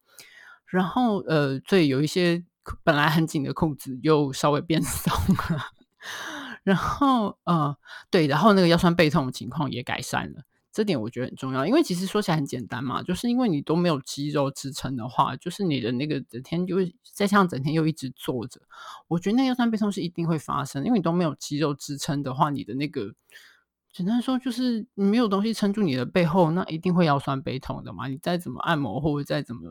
[0.74, 2.44] 然后呃，所以有一些
[2.82, 5.64] 本来很紧的裤子又稍微变 松了。
[6.64, 7.76] 然后呃，
[8.10, 10.42] 对，然后那个腰酸背痛的情况也改善了。
[10.72, 18.60] 这点我觉得很重要，因为其实说起来很简单嘛，就是因为你都没有肌肉支撑的话，就是你的那个整天就会再像整天又一直坐着，
[19.06, 23.14] 我觉得那腰酸背痛是一定会发生，因为你都没有肌肉支撑的话，你的那个
[23.94, 28.08] 简单说就是你没有东西撑住你的背后，那一定会腰酸背痛的嘛。
[28.08, 29.62] 你再怎么按摩或者再怎么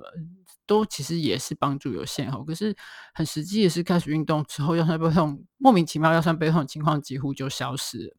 [0.66, 2.42] 都其实也是帮助有限哈。
[2.48, 2.74] 可是
[3.14, 8.16] 很实际的是，开始运动之后，腰酸背痛莫名其妙腰酸背痛的情况几乎就消失了。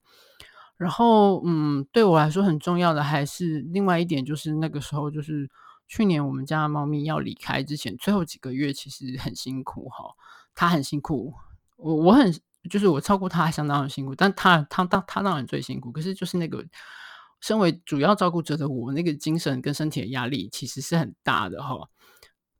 [0.76, 5.48] 然后，嗯，对我来说很重要的还是另外一点，就是那个时候，就是
[5.86, 10.04] 去年我们家的猫咪要离开之前，最后几个月其实很辛苦哈，
[10.54, 11.32] 它很辛苦，
[11.76, 12.30] 我我很
[12.70, 16.64] 就是我照顾他相当的辛苦，但他他当他当然最辛苦，可是就是那个
[17.40, 21.88] 身为主要照顾者的我，那个精神跟身体的压力其实是很大的哈。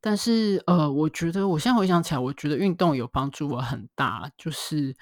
[0.01, 4.95] 但是呃，我觉得我现在回想起来，我觉得运动有帮助我很大，就是。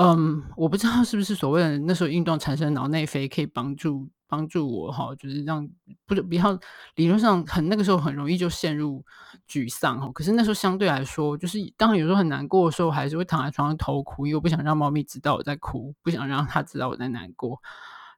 [0.00, 5.68] 嗯，我不知道是不是所谓的那时候运动产生脑内啡可以帮助帮助我哈，就是让
[6.06, 6.56] 不是比较
[6.96, 9.04] 理论上很那个时候很容易就陷入
[9.48, 10.10] 沮丧哈。
[10.12, 17.60] 可是那时候相对来说，就是当然有时候很难过的时候，还是会躺在床上偷哭，因为我不想让猫咪知道我在哭，不想让它知道我在难过。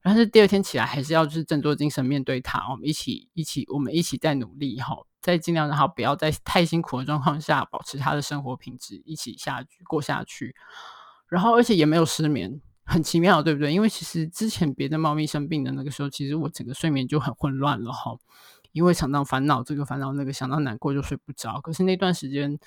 [0.02, 10.56] 但是第二天起来还是要就是振作精神面对它，我们一起一起我们一起在努力哈，在尽量让它不要在太辛苦的状况下保持它的生活品质，一起下去过下去。
[11.28, 13.72] 然后，而且也没有失眠，很奇妙，对不对？
[13.72, 18.16] 因为其实之前别的猫咪生病的那个时候，其实我整个睡眠就很混乱了哈，
[18.72, 21.60] 因为常常烦恼这个烦恼那个，想到难过就睡不着。
[21.60, 22.58] 可是那段时间，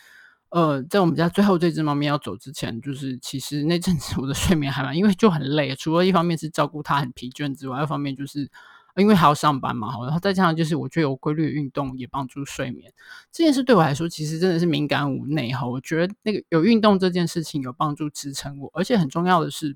[0.50, 8.50] 呃，在我们家最后这只猫咪要走之前，就是其实那阵子我的睡眠还蛮，因为就很累，除了一方面是照顾它很疲倦之外，一方面就是。
[8.96, 12.94] 因为还要上班嘛，然后再加上就是我觉得有规律的运动也帮助睡眠，
[13.32, 15.66] 这件事对我来说其实真的是敏感五内哈。
[15.68, 19.76] 我觉得那个有运动这件事情有帮助支撑我，而且很重要的是，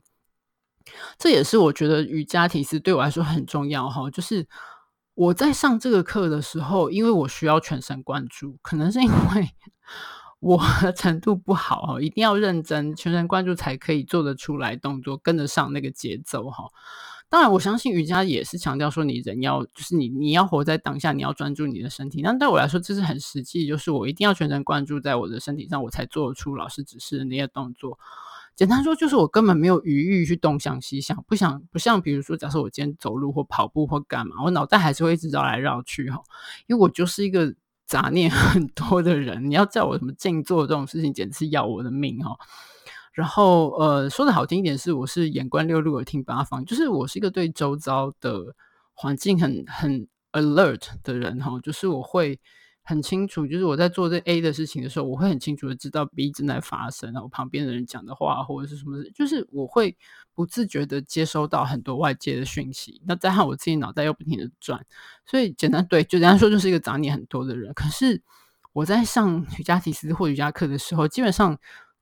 [1.18, 4.10] 这也是我觉得瑜伽体式对我来说很重要哈。
[4.12, 4.48] 就是
[5.14, 9.50] 我在上这个课的时候，因为我需要全神贯注，可能是因为
[10.40, 16.66] 我的程度不好哈，一定要认真全神贯注才可以做得出来动作，跟得上那个节奏哈。
[17.30, 22.22] 当然，我相信瑜伽也是强调说，你人要就是你，你要活在当下，你要专注你的身体。
[22.24, 28.00] 但对我来说，这是很实际，就是我一定要全神贯注在我的身体上，我才做出老师指示的那些动作。
[28.58, 36.24] 简单说，就是我根本没有余裕去东想西想，不想不像比如说，假设我今天走路或跑步或干嘛，我脑袋还是会一直绕来绕去哈，
[36.66, 37.54] 因为我就是一个
[37.86, 39.48] 杂念 很多的人。
[39.48, 42.36] 你要叫我什么静坐这种事情，简直是要我的命哈。
[43.14, 48.56] 然后，呃，说的好听一点是，我是眼观六路，耳听八方，就是我是一个对周遭的
[48.96, 52.40] 环境很很 alert 的人哈，就是我会
[52.88, 59.98] 很清楚，就是我在做这 A 的事情的时候，我会很清楚的知道 B 正在发生，然后旁边的人讲的话或者是什么，就是我会
[60.34, 64.86] 不自觉的接收到很多外界的讯息，那加上我自己脑袋又不停的转，
[65.26, 67.74] 所以简单对，就人家说就是一个杂念很多的人。
[67.74, 68.22] 可是
[68.72, 71.60] 我在上瑜伽体式或瑜伽课的时候，基本上。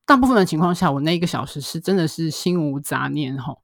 [0.07, 3.57] 大部分的情况下，我那一个小时是真的是心无杂念哈，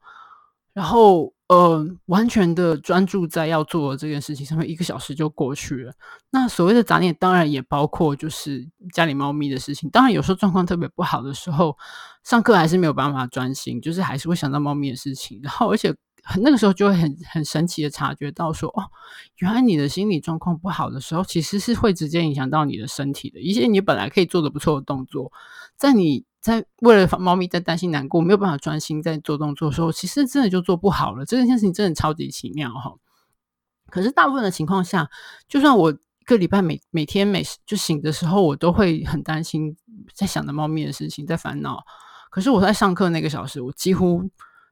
[0.74, 5.94] 然后呃，完全的专注在要做的这件事情上面，一个小时就过去了。
[6.30, 9.90] 那所谓的杂念，当然也包括就是家里猫咪的事情。
[9.90, 11.78] 当然有时候状况特别不好的时候，
[12.24, 15.42] 上课还是没有办法专心，就是还是会想到猫咪的事情。
[15.44, 15.94] 然后而且
[16.42, 18.84] 那个时候就会很很神奇的察觉到说，哦，
[19.40, 23.42] 原来你的心理状况不好的时候，其实是会直接影响到你的身体的。
[23.42, 25.34] 一些你本来可以做的不错的动作，
[25.76, 26.24] 在你。
[26.42, 31.24] 在为了猫咪在担心难过，没有办法专心在做动作的时候，其实真的就做不好了。
[31.24, 32.96] 这件事情真的超级奇妙哈。
[33.92, 35.08] 可是大部分的情况下，
[35.48, 39.78] 就算我一个礼拜每每天每就醒的时候，我都会很担心，
[40.16, 41.84] 在想着猫咪的事情，在烦恼。
[42.32, 44.28] 可是我在上课那个小时，我几乎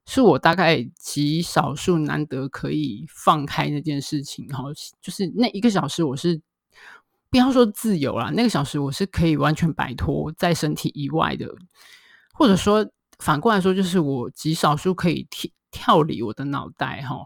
[0.08, 4.64] 是我大概极少数难得可以放开那件事情哈，
[5.02, 6.42] 就是那一个小时我是。
[7.32, 11.48] 不要说自由啦，那个小时我是可以完全摆脱在身体以外的，
[12.34, 12.89] 或者说
[13.20, 17.18] 反过来说，就是我极少数可以跳跳离我的脑袋哈，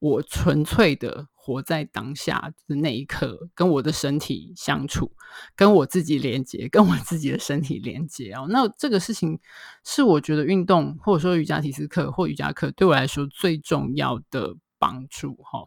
[0.00, 5.12] 我纯粹的活在当下的那一刻，跟我的身体相处，
[5.54, 8.46] 跟我自己连接，跟我自己的身体连接哦。
[8.50, 9.38] 那这个事情
[9.84, 15.64] 是我觉得运动或者说瑜伽体式课或瑜伽课对我来说最重要的帮助哈。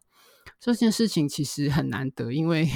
[0.59, 2.67] 这件事情其实很难得，因为。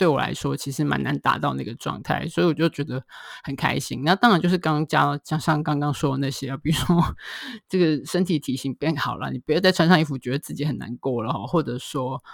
[0.00, 3.04] 对我来说其实蛮难达到那个状态，所以我就觉得
[3.44, 4.02] 很开心。
[4.02, 6.96] 那当然就是刚刚加加上刚刚说的那些啊，比如说
[7.68, 12.24] 这个身体体型变好了，你不要再穿上衣服觉得自己很难过了，或者说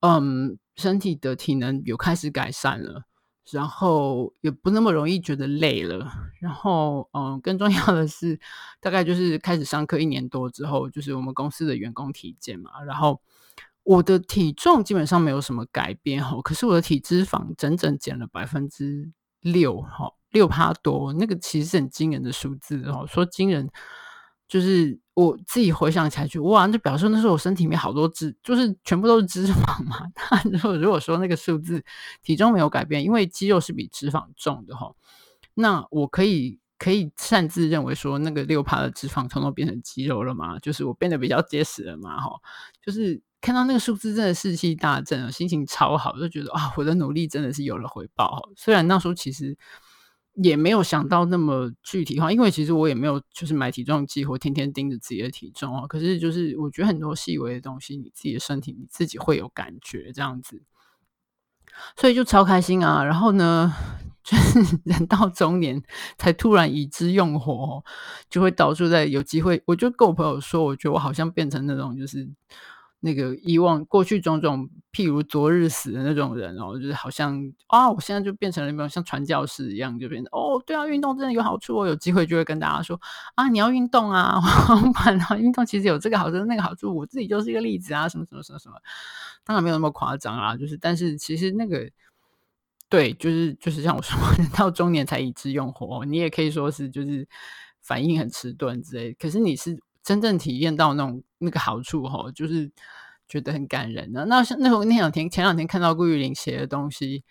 [0.00, 3.04] 嗯，身体的体能有开始改善了。
[3.52, 8.40] 然后也不那么容易觉得累了，然后嗯，更重要的是，
[8.80, 13.20] 大概就是开始上课一年多之后，就是我们公司的员工体检嘛，然后
[13.86, 23.70] 我的体重基本上没有什么改变哈，可是我的体脂肪整整减了百分之六哈，六趴多，那个其实是很惊人的数字哦，说惊人。
[24.48, 29.98] 就是我自己回想起来，就哇，那表示那时候我身体里面好多脂，就是全部都是脂肪嘛。
[30.44, 31.84] 那如果如果说那个数字
[32.22, 34.94] 体重没有改变，因为肌肉是比脂肪重的哈，
[35.54, 40.60] 那我可以可以擅自认为说那个六趴的脂肪统统变成肌肉了嘛？
[40.60, 42.20] 就是我变得比较结实了嘛？
[42.20, 42.30] 哈，
[42.80, 48.50] 就是看到那个数字真的士气大振，心情超好，就觉得啊，我的努力真的是有了回报。
[48.56, 49.56] 虽然那时候其实。
[50.42, 55.86] 也没有想到那么具体化，因为其实我也没有就是买体重计或天天盯着自己的体重啊。
[55.86, 60.62] 可是就是我觉得很多细微的东西，你自己的身体你自己会有感觉这样子，
[61.96, 63.02] 所以就超开心啊。
[63.02, 63.72] 然后呢，
[64.22, 65.82] 就是人到中年
[66.18, 67.82] 才突然已知用火，
[68.28, 69.62] 就会到处在有机会。
[69.64, 72.28] 我就跟我朋友说，我觉得我好像变成那种就是。
[73.00, 82.98] 那个遗忘过去种种，譬如昨日死的那种人哦，就是好像啊，我现在就变成了那种像传教士一样，就变成哦，对啊，运动真的有好处，我有机会就会跟大家说
[83.34, 84.40] 啊，你要运动啊，
[84.96, 88.76] 反正运动其实有这个好处，那个好处，我自己就是一个例子啊，什么什么什么什么，
[89.44, 91.88] 当然没有那么夸张啊，就是但是其实那个
[92.88, 97.28] 对，就是就是像我说，人到中年才以知用火，你也可以说是就是
[97.82, 99.78] 反应很迟钝之类，可是你是。
[100.06, 102.70] 真正体验到那种那个好处吼，就是
[103.26, 104.24] 觉得很感人的。
[104.26, 107.24] 那像那那两天前两天看到顾玉玲写的东西，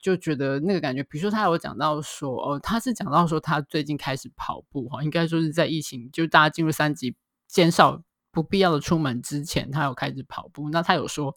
[0.00, 1.02] 就觉得那个感觉。
[1.02, 7.16] 比如说他有讲到说，哦，他是讲到说他最近开始跑步哈，应该说是在疫情就是大家进入三级，
[7.48, 10.70] 减少不必要的出门之前，他有开始跑步。
[10.70, 11.34] 那他有说，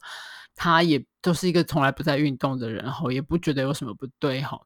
[0.54, 4.60] 他也都是一个从来不在运动的人吼，也不觉得有什么不对哈。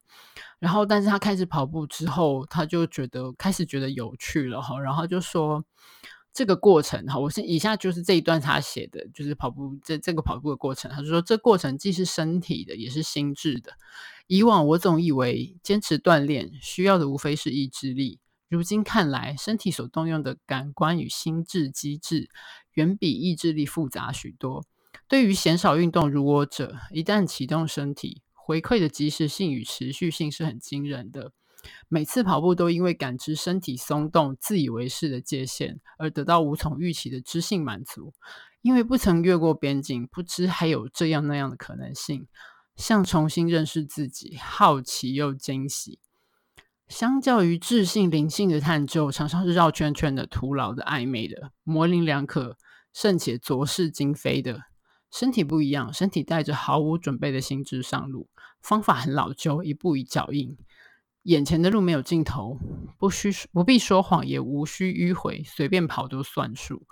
[0.59, 4.79] 然后，但是他开始跑步之后，他就觉得开始觉得有趣了哈。
[4.79, 5.65] 然后就说。
[6.39, 10.89] 这个过程哈，我先以下就是这一段他写的，就是跑步这这个跑步的过程。
[10.89, 13.73] 他就说，这过程既是身体的，也是心智的。
[14.29, 22.31] 以往我总以为坚持锻炼需要的无非是意志力，如今看来，身体所动用的感官与心智机制
[22.75, 24.65] 远比意志力复杂许多。
[25.09, 31.33] 对于鲜少运动如我者，一旦启动身体，回馈的即时性与持续性是很惊人的。
[31.89, 38.13] 每次跑步都因为感知身体松动、自以为是的界限，而得到无从预期的知性满足。
[38.63, 42.27] 因为不曾越过边境，不知还有这样那样的可能性，
[42.77, 46.01] 像重新认识自己，好奇又惊喜。
[46.89, 52.57] 相较于智性灵性的探究，常常是绕圈圈的、徒劳的、暧昧的、模棱两可，
[52.93, 54.63] 甚且浊是今非的。
[55.11, 58.29] 身体不一样，身体带着毫无准备的心智上路，
[58.61, 60.57] 方法很老旧，一步一脚印。
[61.25, 62.59] 眼前的路没有尽头，
[62.99, 66.87] 不需不必说谎，也无需迂回，随便跑都算数。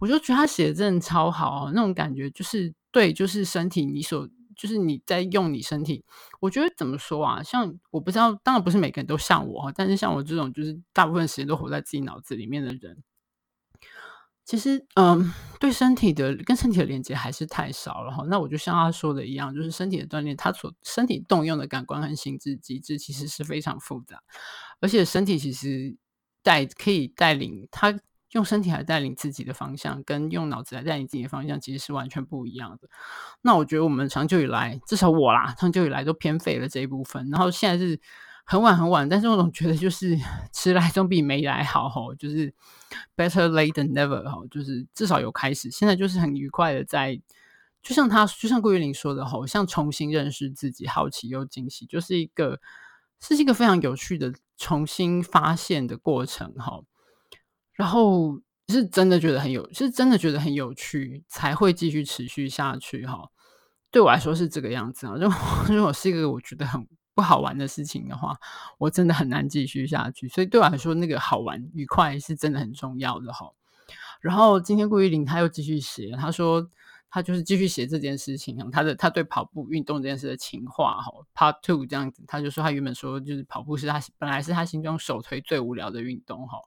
[0.00, 6.04] 我就觉得他写的真的超好哦，那种感觉就是对，就是身体，你所就是你在用你身体。
[6.40, 7.42] 我觉得怎么说啊？
[7.42, 12.96] 像我不知道，当然不是每个人都像我，但是像我这种，就是大部分时间都活在自己脑子里面的人。
[14.48, 15.30] 其实，嗯，
[15.60, 18.24] 对身体的跟身体的连接还是太少了哈。
[18.30, 24.22] 那我就像他说的一样，就是身体的锻炼，他所身体动用的感官和心智机制其实是非常复杂，
[24.80, 25.94] 而且身体其实
[26.42, 27.94] 带可以带领他
[28.32, 32.88] 用身体来带领自己的方向，跟用脑子来带领自己的方向其实是完全不一样的。
[33.42, 38.00] 那我觉得我们长久以来，至少我啦，长久以来都偏废了这一部分，然后现在是。
[38.50, 40.18] 很晚很晚，但是我总觉得就是
[40.54, 42.50] 迟来总比没来好吼，就是
[43.14, 45.70] better late than never 吼，就是至少有开始。
[45.70, 47.20] 现在就是很愉快的在，
[47.82, 52.58] 就像他，就像顾玉玲说的吼，像重新认识自己，好奇又惊喜，就是一个
[53.20, 56.80] 是一个非常有趣的重新发现的过程哈。
[57.74, 63.28] 然后是真的觉得很有，是真的觉得很有趣，才会继续持续下去哈。
[63.90, 65.36] 对我来说是这个样子啊，如果
[65.68, 66.88] 如果是一个我觉得很。
[67.18, 68.38] 不好玩的事情的话，
[68.78, 70.28] 我真的很难继续下去。
[70.28, 73.50] 所以对我来说，那个好玩、愉快是真的很重要的哈。
[74.20, 76.70] 然后今天顾玉玲他又继续写，他说
[77.10, 81.10] 他就是继续写这件事情，他的他对跑步运动这件事的情话哈。
[81.34, 86.60] Part two 这样子，他就说他原本说就是跑步是他本来是他心中首推最无聊的运动哈，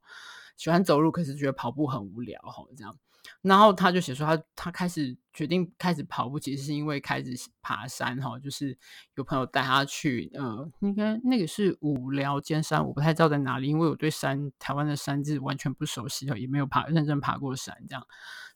[0.57, 2.93] 喜欢走路，可是觉得跑步很无聊哈，这样。
[3.41, 8.77] 然后他就写说他，他开始决定开始跑步，其实是因为开始爬山哈，就是
[9.15, 18.05] 有朋友带他去，呃，应该那个是五寮尖山，我不太知道在哪里，因为我对山台湾的山是完全不熟悉哦，也没有爬认真爬过山这样。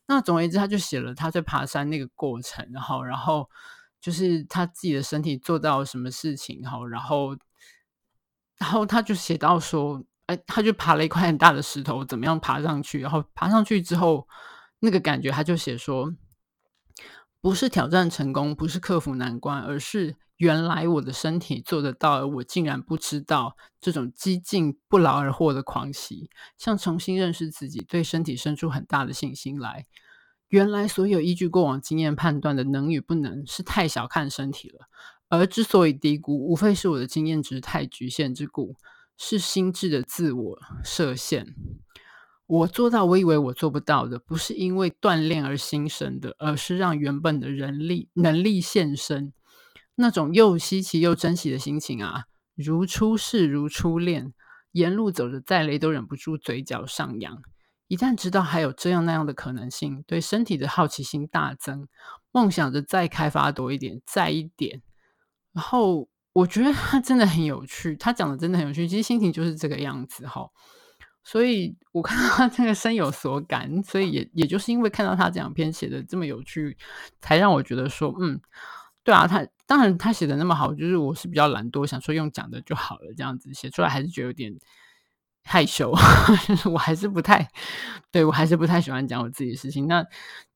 [0.05, 3.49] 那总而言之，他就写了他在爬山那个过程，然后然后
[3.99, 7.35] 就是他自己的身体做到什么事情哈，然后
[8.59, 14.27] 然后他就写到说，哎，他就爬了一块很大的石头，怎么样爬上去，然后爬上去之后。
[14.79, 16.13] 那个感觉，他就写说，
[17.41, 23.55] 不是挑战成功，不是克服难关，而是原来我的身体做得到，而我竟然不知道。
[23.79, 29.85] 这种激进不劳而获的狂喜，像重新认识自己，对身体生出很大的信心来。
[30.47, 34.87] 原来所有依据过往经验判断的能与不能，是太小看身体了。
[35.29, 38.75] 而之所以低估，无非是我的经验值太局限之故，
[39.17, 41.53] 是心智的自我设限。
[42.47, 49.33] 我做到我以为我做不到的，不是因为锻炼而新生的，而是让原本的人力能力现身。
[49.95, 54.33] 那种又稀奇又珍惜的心情啊，如初试如初恋，
[54.73, 57.41] 沿路走着再累都忍不住嘴角上扬。
[57.87, 61.87] 一旦知道还有这样那样的可能性，对身体的好奇心大增，
[62.31, 64.81] 梦想着再开发多一点，再一点。
[65.53, 68.87] 然后我觉得他真的很有趣，他讲的真的很有趣。
[68.87, 70.47] 其实心情就是这个样子哈。
[71.27, 76.77] 所以我看到他这个深有所感，所以也也就是因为看到他这两篇写的这么有趣，
[77.19, 78.39] 才让我觉得说，嗯，
[79.03, 84.55] 对啊，他当然他写的那么好，就是我是比较懒惰，想说用讲的就好了，这样子写出来还是觉得有点
[85.43, 85.91] 害羞，
[86.47, 87.49] 就是我还是不太，
[88.11, 89.87] 对，我还是不太喜欢讲我自己的事情。
[89.87, 90.05] 那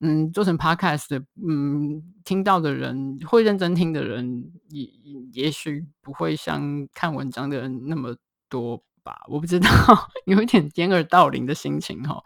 [0.02, 1.18] 嗯，做成 podcast 的，
[1.48, 4.88] 嗯，听到的人会认真听的人，也
[5.34, 8.16] 也许不会像看文章的人那么
[8.48, 8.84] 多。
[9.28, 9.70] 我不知道，
[10.26, 12.22] 有一点掩耳盗铃的心情哈。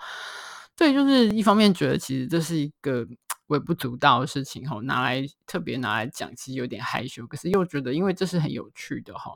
[0.75, 3.05] 对，就是一方面觉得其实这是一个
[3.47, 7.25] 微不足道的事情哈，拿来特别拿来讲，其实有点害羞。
[7.27, 9.31] 可是又觉得，因为这是很有趣的哈，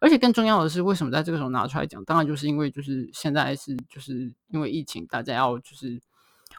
[0.00, 2.04] 而且更重要的是，为什么在这个时候拿出来讲？
[2.04, 6.00] 当然就是因为就是现在是就是因为疫情，大家要就是。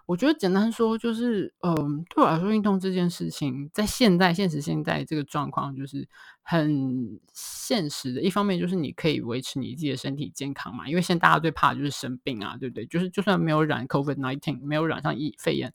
[0.07, 6.07] 我觉得简单说就是，嗯、呃，对我来说，运动这件事情，在现在现实现在这个状况，就是
[6.41, 8.21] 很现实的。
[8.21, 12.85] 一方面就是你可以维持你自己的身体健康嘛，因为现在大家最怕的就是生病啊，对不对？
[12.85, 15.73] 就是就算没有染 COVID nineteen，没有染上疫肺炎，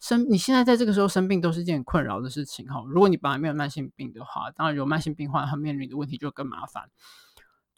[0.00, 2.82] 生你现在在这个时候生病都是一件困扰的事情哈。
[2.88, 6.88] 如果你本来没有慢性病的话，当然有慢性病患，他面临的问题就更麻烦。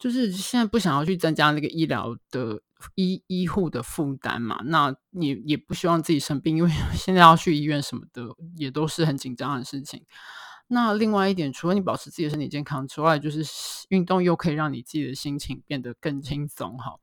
[0.01, 2.59] 就是现在不想要去增加那个医疗的
[2.95, 8.23] 医医护的负担嘛，那你也不希望自己生病，因为 现在要去医院什么的
[8.57, 10.03] 也都是很紧张的事情。
[10.69, 13.43] 那另外一点，除了你保持自己的身体健康之外，就是
[13.89, 16.95] 运动又可以让你自己的心情变得更轻松哈。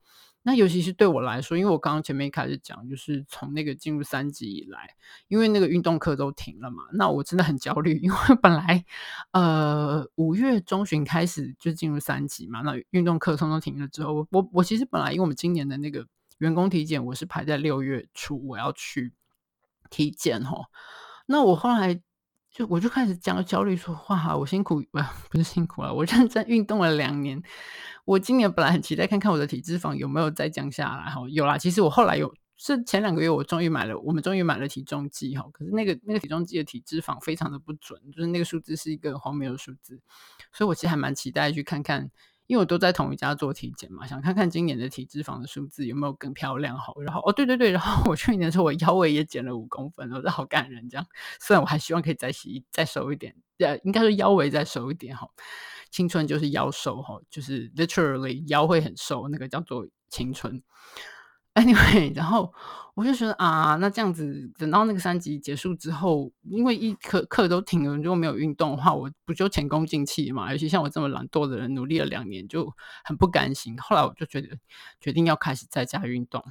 [0.49, 4.95] 那尤其是对我来说，因为我刚刚前面一开始讲，就是从那个进入三级以来，
[5.27, 8.83] 因为那个运动课都停了嘛，那我真的很焦虑，因为本来
[9.31, 16.07] 呃五月中旬开始就进入三级嘛，那运动课通通停了之后，我我其实本来因为我们今年的那个
[16.39, 19.13] 员工体检，我是排在六月初我要去
[19.91, 20.65] 体检齁，
[21.27, 22.01] 那我后来。
[22.51, 27.41] 就我就开始焦焦虑，说哇，我辛苦不不是辛苦了，我认真运动了两年。
[28.05, 31.57] 我今年本来很期待看看我的体脂肪有没有再降下来哈，有啦。
[31.57, 35.47] 其实我后来有是前两个月我终于买了，我们终于买了体重计哈。
[35.53, 40.01] 可是那个那个体重计的体脂肪非常的不准，就是那个数字是一个荒谬的数字，
[40.51, 42.09] 所以我其实还蛮期待去看看。
[42.49, 46.99] 因为我都在同一家做体检嘛，想看看今年的体脂肪的数字有没有更漂亮好。
[46.99, 50.89] 然后哦，对对对，然后我去年的时候我腰围也减了五公分，我觉得好感人。
[50.89, 51.05] 这样，
[51.39, 55.29] 虽然我还希望可以再洗再瘦一点，呃，应该说腰围再瘦一点哈。
[55.91, 60.63] 青春就是腰瘦哈，就是 literally 腰会很瘦，那个叫做青春。
[61.59, 62.53] Anyway，然后
[62.95, 70.51] 我就觉得啊，那这样子等到那个三级结束之后，因为一课课都停了，如果没有运动的话，我不就前功尽弃嘛？
[70.51, 72.71] 尤其像我这么懒惰的人，努力了两年就
[73.03, 73.77] 很不甘心。
[73.77, 74.47] 后来我就觉得
[75.01, 76.41] 决定要开始在家运动，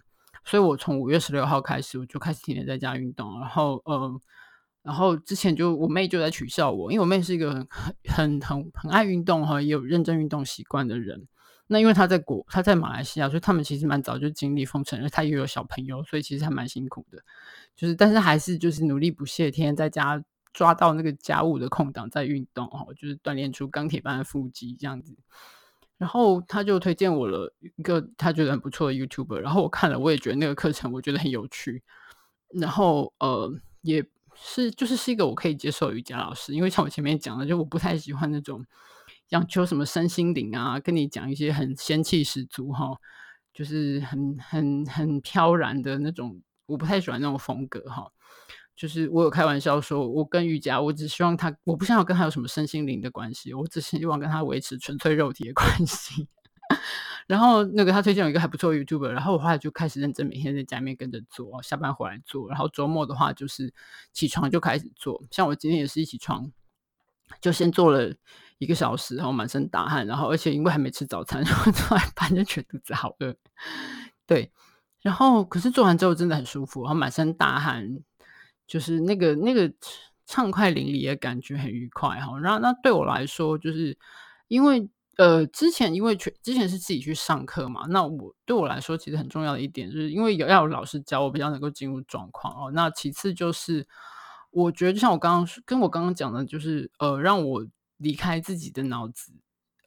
[0.44, 3.40] 所以我从五月十六号开始，我就开始天天在家运动。
[3.40, 4.20] 然后呃，
[4.82, 7.66] 然后之前就我妹就在取笑我，因为我妹是一个很
[8.04, 11.28] 很很很爱运动哈，也有认真运动习惯的人。
[11.70, 17.22] 那因为他在国，他在马来西亚，所以他们其实蛮早就经历封城，因为他又有小朋友，所以其实还蛮辛苦的。
[17.76, 25.14] 就是，但是还是就是努力不懈，天天在家抓到那个家务的空档在运动哦，就是锻炼出钢铁般的腹肌这样子。
[25.98, 31.82] 然后他就推荐我了一个他觉得很不错的 YouTuber，然后我看了，我也觉得那个课程我觉得很有趣。
[32.48, 33.52] 然后呃，
[33.82, 34.02] 也
[34.34, 38.64] 是就是是一个我可以接受瑜伽老师，因为像我前面讲的，就我不太喜欢那种。
[39.28, 40.80] 讲求什么身心灵啊？
[40.80, 42.96] 跟你讲一些很仙气十足哈，
[43.52, 48.10] 就是很很很飘然的那种我不太喜欢那种风格哈。
[48.74, 56.28] 就是我有开玩笑说，我跟瑜伽，我只希望他，我不想要跟他有什么身心灵的关系，我只希望跟他维持纯粹肉体的关系。
[57.26, 63.74] 然后那个他推荐有一个还不错 YouTube，然后我后来就开始认真每天在家里面跟着做，下班回来做，然后周末的话就是
[64.12, 65.24] 起床就开始做。
[65.30, 66.52] 像我今天也是一起床
[67.40, 68.14] 就先做了
[68.58, 73.34] 一个小时，然后满身大汗，然后而且因为还没吃早餐， 然后做完饭就觉得肚子好饿。
[74.26, 74.52] 对，
[75.00, 78.00] 然后可是做完之后真的很舒服，然后满身大汗。
[78.66, 79.72] 就是那个那个
[80.26, 83.96] 畅快淋漓的感觉很愉快哈，然后那对我来说，就是
[84.48, 84.86] 因为
[85.16, 92.70] 呃之前因为全之前是自己去上课嘛，那我对我来说其实很重要的一点，就是因为有要有老师教我，比较能够进入状况哦。
[92.74, 93.88] 那其次就是
[94.50, 97.66] 我觉得就像我刚刚跟我刚刚讲的，就是呃让我
[97.98, 99.32] 离开自己的脑子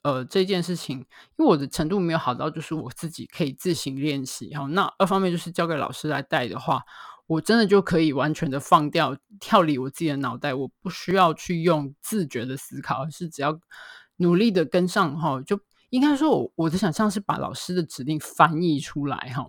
[0.04, 1.06] 呃这件事情，因
[1.38, 4.68] 为我的程度没有好到就是我自己可以自行练习哈。
[4.68, 6.84] 那二方面就是交给老师来带的话。
[7.28, 13.58] 我真的就可以完全的放掉，跳离我自己的脑袋，我不需要去用自觉的思考，而是只要
[14.18, 15.58] 努力的跟上哈，就
[15.92, 19.46] 应该说我我的想象是把老师的指令翻译出来哈，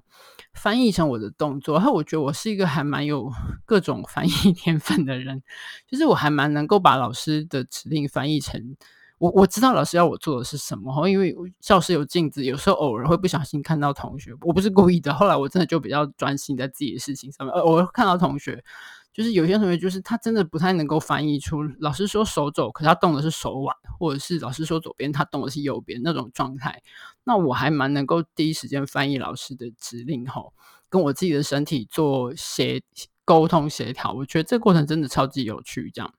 [0.52, 1.76] 翻译成我的动作。
[1.76, 3.32] 然后我觉得我是一个还蛮有
[3.64, 5.42] 各种翻译 天分的人，
[5.86, 8.76] 就是我还蛮能够把老师的指令翻译成。
[9.18, 15.14] 我我知道老师要我做的是什么，因为教室有镜子，有时候偶尔会不小心看到同学，我不是故意的。
[15.14, 18.64] 后来我真的就比较专心在自己的事情上面，偶尔看到同学，
[19.12, 26.82] 就是有些同学就是他真的不太能够翻译出老师说手肘，可是他动的是手腕，或者是老师说左边，他动的是右边那种状态。
[27.24, 30.54] 那我还蛮能够第一时间翻译老师的指令吼，
[30.88, 32.82] 跟我自己的身体做协
[33.24, 36.14] 沟通协调，我觉得这个过程真的超级有趣，这样。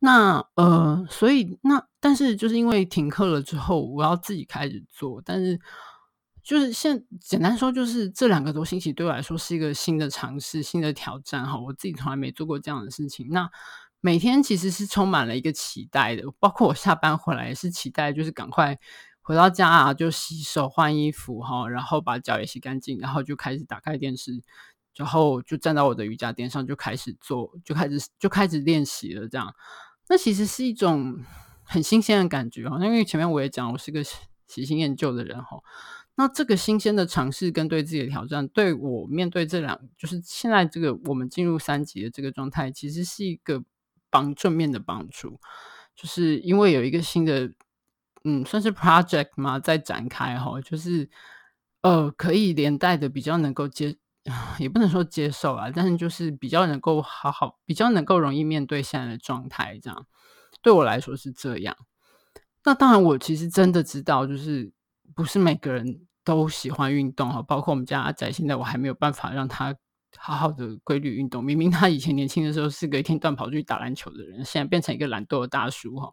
[0.00, 5.22] 那呃，所以那但是就是因为停课了之后，我要自己开始做。
[5.24, 5.58] 但是
[6.44, 11.58] 就是现简单说，就是这两个多星期对我来说是一个新的尝试、新的挑战哈。
[11.58, 13.28] 我自己从来没做过这样的事情。
[13.30, 13.50] 那
[14.00, 18.78] 每天其实是充满了一个期待的，包括我下班回来也是期待，就是赶快
[19.22, 24.42] 回到家啊，就洗手换衣服哈，然后把脚也洗干净，然后就开始打开电视，
[24.94, 29.54] 然后就站到我的瑜伽垫上就开始做，就开始就开始练习了这样。
[30.10, 31.24] 那其实是一种
[31.62, 35.60] 很新鲜的感觉哦，因为前面我也讲，我是个喜新厌旧的人哈。
[36.16, 43.62] 那这个新鲜的尝试跟对自己的挑战，对我面对这两，就是现在这个我们进入三级的这个状态，其实是一个
[44.10, 45.40] 帮正面的帮助，
[45.96, 47.50] 就是因为有一个新的，
[48.24, 51.08] 嗯，算是 project 嘛，在展开哈，就是
[51.82, 53.96] 呃，可以连带的比较能够接。
[54.58, 60.06] 也不能说接受啊，但是就是比较能够好好，比较能够容易面对现在的状态，这样
[60.62, 61.76] 对我来说是这样。
[62.64, 64.72] 那当然，我其实真的知道，就是
[65.14, 69.74] 不是每个人都喜欢运动哈，包括我们家阿仔，现在我还没有办法让他
[70.18, 71.42] 好好的规律运动。
[71.42, 76.12] 明明他以前年轻的时候是个一天断跑出去打篮球的人，现在变成一个懒惰的大叔哈。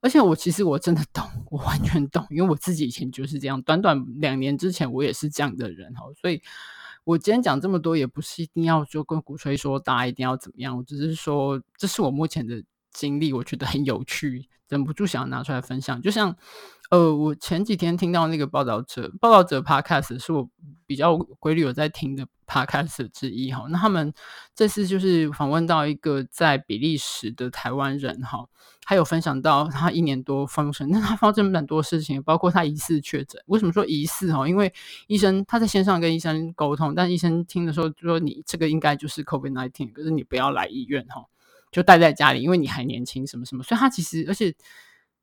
[0.00, 6.42] 而且我其实我真的懂，我完全懂，因为我自己以前就是这样，短短两年之前我也是这样的人哈，所以。
[7.04, 12.60] 我今天讲这么多，也不是一定要就跟鼓吹说大家一定要怎么样，我只是说这是我目前的
[12.90, 16.00] 经历，我觉得很有趣，忍不住想要拿出来分享。
[16.00, 16.36] 就像，
[16.90, 20.48] 呃，我前几天听到那个报道者，报道者 Podcast 是我
[20.86, 23.66] 比较规律有在听的 Podcast 之一哈。
[23.70, 24.12] 那他们
[24.54, 28.46] 这次就是访问到一个在比利时的台湾人哈。
[28.88, 33.42] 还有分享到他一年多发生，那他发生蛮多事情，包括他疑似确诊。
[33.46, 34.32] 为什么说疑似？
[34.32, 34.72] 哈，因为
[35.08, 41.24] 医生他在线上跟医生沟通，但医生听的时候就说你这个应该就是 COVID-19，可是你不要来医院哈，
[41.70, 43.62] 就待在家里，因为你还年轻，什么什么。
[43.62, 44.54] 所以他其实，而且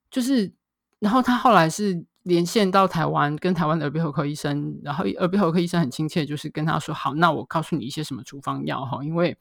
[0.09, 0.51] 就是，
[0.99, 9.37] 然后他后来是连线到台湾，跟台湾的耳鼻喉科医生，然后耳鼻喉科医生很亲切，就是跟他说，好，那我告诉你一些什么处方药哈，因为。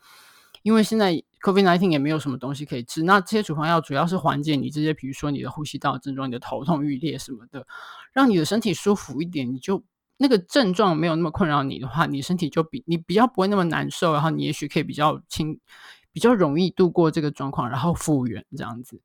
[0.63, 7.67] 因为现在 COVID-19 也没有什么东西可以治，那这些处方药主要是缓解你这些，比如说你的呼吸道症状、你的头痛欲裂什么的，
[8.13, 9.53] 让你的身体舒服一点。
[9.53, 9.83] 你就
[10.19, 15.59] 那个症状没有那么困扰你的话，你身体就比你比较不会那么难受，然后你也许可以比较轻、
[16.13, 19.01] 比较容易度过这个状况，然后复原这样子。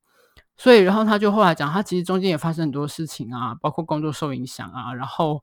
[0.56, 5.42] 所以，然后他就后来讲，他其实中间也发生很多事情啊，包括工作受影响啊，然后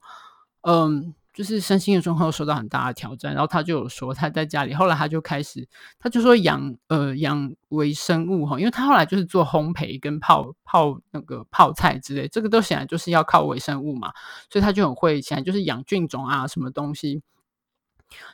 [0.62, 1.14] 嗯。
[1.36, 14.14] 就是身心的状况受到很大的挑战，然后他就有说他在家里，后来他就开始，他就说养呃养微生物哈，因为他后来就是做烘焙跟泡泡那个泡菜之类，这个都显然就是要靠微生物嘛，
[14.48, 17.20] 所以他就很会，显然就是养菌种啊什么东西，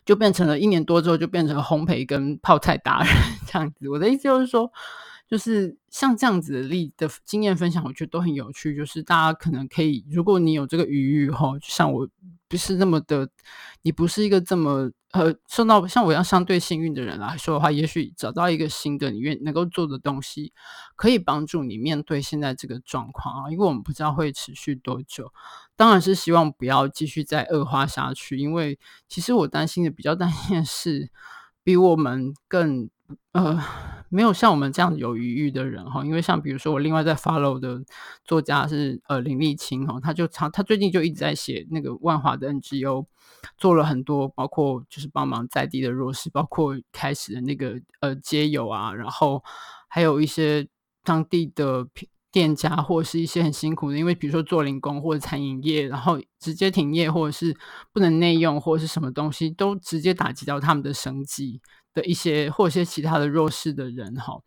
[0.04, 3.08] 就变成了一年多之后就变成烘焙跟泡菜达人
[3.46, 3.88] 这样子。
[3.88, 4.70] 我的意思就是说。
[5.32, 8.76] 就是像这样子的例的经验分享，我觉得都很有趣。
[8.76, 12.06] 就是大家可能可以，如果你有这个余裕哈，就像我
[12.48, 13.26] 不是那么的，
[13.80, 20.52] 你不是一个这么呃受到像我一样相对幸运的人来说的话，也许找到一个新的你愿能够做的东西，
[20.96, 23.50] 可以帮助你面对现在这个状况啊。
[23.50, 25.32] 因为我们不知道会持续多久，
[25.76, 28.36] 当然是希望不要继续再恶化下去。
[28.36, 28.78] 因为
[29.08, 31.08] 其实我担心的比较担心的是，
[31.64, 32.90] 比我们更。
[33.32, 33.62] 呃，
[34.12, 37.82] 没有像我们这样有余裕的人哈，因为像比如说我另外在 follow 的
[38.26, 43.06] 作家是呃林立青哈，他就常他最近就一直在写那个万华的 NGO，
[43.56, 49.42] 做了很多，包括就是帮忙在地的弱势，包括开始的那个呃街友啊，然后
[49.88, 50.68] 还有一些
[51.02, 51.88] 当地的
[52.30, 57.56] 店家或者是一些很辛苦的，因为比如说做零工或者餐饮业，然后直接停业或者是
[57.92, 61.62] 不能内用或者是什么东西，都直接打击到他们的生计。
[61.94, 64.40] 的一些或一些其他的弱势的人哈，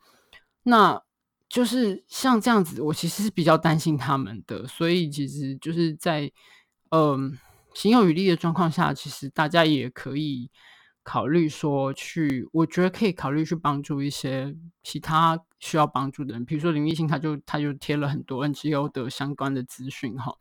[0.63, 1.01] 那
[1.47, 6.31] 就是像这样子，我其实是比较担心他们的，所以其实就是在
[6.89, 7.37] 嗯
[7.73, 10.49] 行有余力的状况下，其实大家也可以
[11.03, 20.33] 考虑说去，我觉得可以考虑去帮助一些其他需要帮助的人，比如说林立新他就他就贴了很多 NGO 的相关的资讯哈。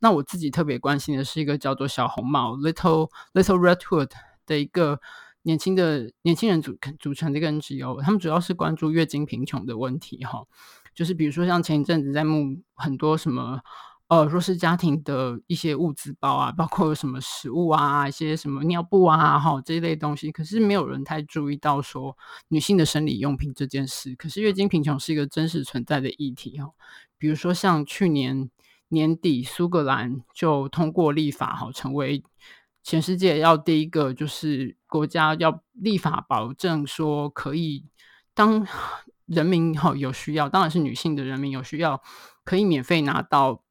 [0.00, 4.10] 那我自己特别关心的是一个叫做小红帽 Little Little Red Hood
[4.44, 5.00] 的一个。
[5.42, 10.44] 年轻的年轻人组组成的一个 NGO，他们主要是关注月经贫穷的问题，哈，
[10.94, 13.60] 就是比如说像前一阵子在募很多什么
[14.08, 22.16] 呃弱势家庭的一些物资包啊，包括什么食物啊，一些什么尿布啊，哈这一类东西，可是没有人太注意到说
[22.48, 24.14] 女性的生理用品这件事。
[24.16, 26.70] 可是月经贫穷是一个真实存在的议题，哈，
[27.16, 28.50] 比如说像去年
[28.88, 32.22] 年底苏格兰就通过立法，哈，成为。
[32.82, 37.84] 全世界要第一个就是国家要立法保证说，可以
[38.34, 38.66] 当
[39.26, 42.02] 人民哈有需要，当然是女性的人民有需要，
[42.42, 43.62] 可以免费拿到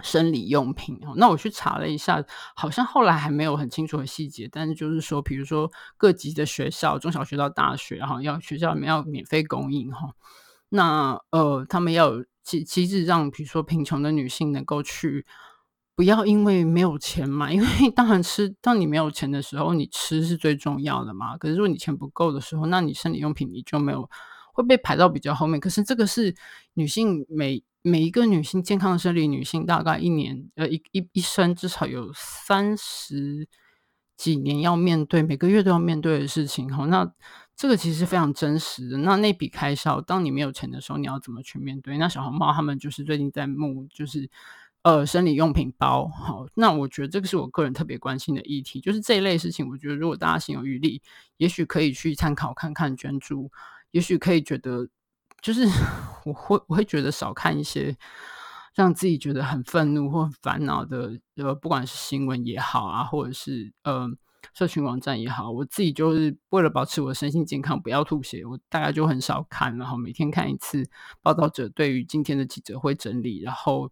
[0.00, 1.00] 生理用品。
[1.16, 2.22] 那我去查了一下，
[2.56, 10.12] 好像后来还没有很清楚的细节，但是就是说，比如说各级的学校，中小学到大学哈，要学校里面要免费供应哈。
[10.68, 15.24] 那呃，他们要有机机制让，比如说贫穷的女性能够去。
[15.94, 21.36] 不要因为没有钱嘛，因为 当然吃，当你没有钱的时候，你吃是最重要的嘛。
[21.36, 24.08] 可是如果你钱不够的时候，那你生理用品你就没有
[24.54, 25.60] 会被排到比较后面。
[25.60, 26.34] 可是这个是
[26.74, 33.46] 女性每每一个女性健康的生理女性，大概一年呃一一一生至少有三十
[34.16, 36.72] 几年要面对，每个月都要面对的事情。
[36.72, 37.12] 好，那
[37.54, 38.96] 这个其实非常真实的。
[38.96, 41.98] 那那笔开销，当你没有钱的时候，你要怎么去面对？
[41.98, 44.30] 那小红帽他们就是最近在募，就是。
[44.82, 51.00] 呃，生理用品包，好，那我觉得这个是我个人特别关心的议题，就是这一类事情，我觉得如果大家心有余力，
[51.36, 53.48] 也许可以去参考看看捐助，
[53.92, 54.88] 也许可以觉得，
[55.40, 55.64] 就是
[56.26, 57.96] 我会我会觉得少看一些
[58.74, 64.08] 让自己觉得很愤怒或烦恼的，呃，不管是新闻也好啊，或者是呃
[64.52, 70.84] 社群网站也好，我自己就是为了保持我的身心健康，不要吐血，我大概就很少看，然后每天看一次
[71.22, 73.88] 报道者对于今天的记者会整理，然后。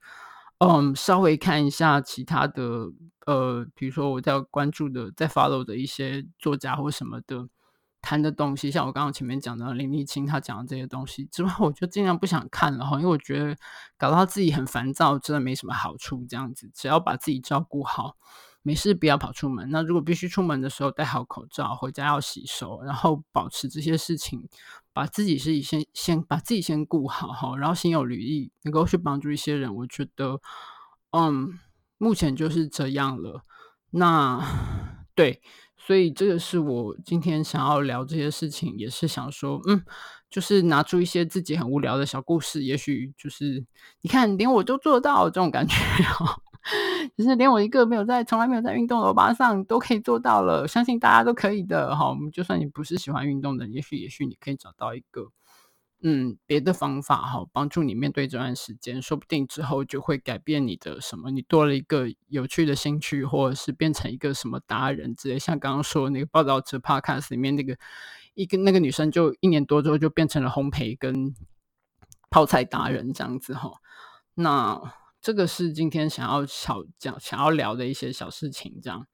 [0.60, 2.92] 嗯，稍微看一下其他的，
[3.24, 7.48] 呃，比如说我在关注的、在 follow 的一些作家或什么的
[8.02, 13.56] 谈的东西，像我刚刚前面讲的林立清他讲的这些东西之外，我就尽量不想看了哈，因为我觉得
[13.96, 16.26] 搞到自己很烦躁，真的没什么好处。
[16.28, 18.16] 这样子，只要把自己照顾好。
[18.62, 19.70] 没事，不要跑出门。
[19.70, 24.46] 那如果必须出门的时候，戴好口罩，回家要洗手，然后保持这些事情，
[24.92, 29.74] 把自己是先先把自己先顾好哈，然后心有余力，能够去帮助一些人。
[29.74, 30.40] 我觉得，
[31.12, 31.58] 嗯，
[31.96, 33.44] 目前就是这样了。
[33.92, 34.40] 那
[35.14, 35.40] 对，
[35.78, 39.82] 所以这个是我今天想要聊这些事情，也是想说，嗯，
[40.28, 43.64] 就是拿出一些自己很无聊的小故事，也许就是
[44.02, 45.74] 你看，连我都做到这种感觉。
[47.16, 52.14] 只是连我一个没有在、从来没有在运动的欧巴上都可以做到了，相信大家都可以的哈。
[52.32, 55.30] 就算你不是喜欢运动的，也许也许你可以找到一个
[56.02, 65.38] 嗯别的方法哈，帮助你面对这段时间，说不定之后就会改变你的什么，你多了一个有趣的兴趣，或者是变成一个什么达人之类。
[65.38, 67.76] 像刚刚说那个报道者 Podcast 里面那个
[68.34, 71.34] 一个那个女生，就一年多之后就变成了烘焙跟
[72.30, 73.72] 泡菜达人这样子哈。
[74.34, 74.99] 那。
[75.20, 79.06] 这个是今天想要小讲、想要聊的一些小事情，这样。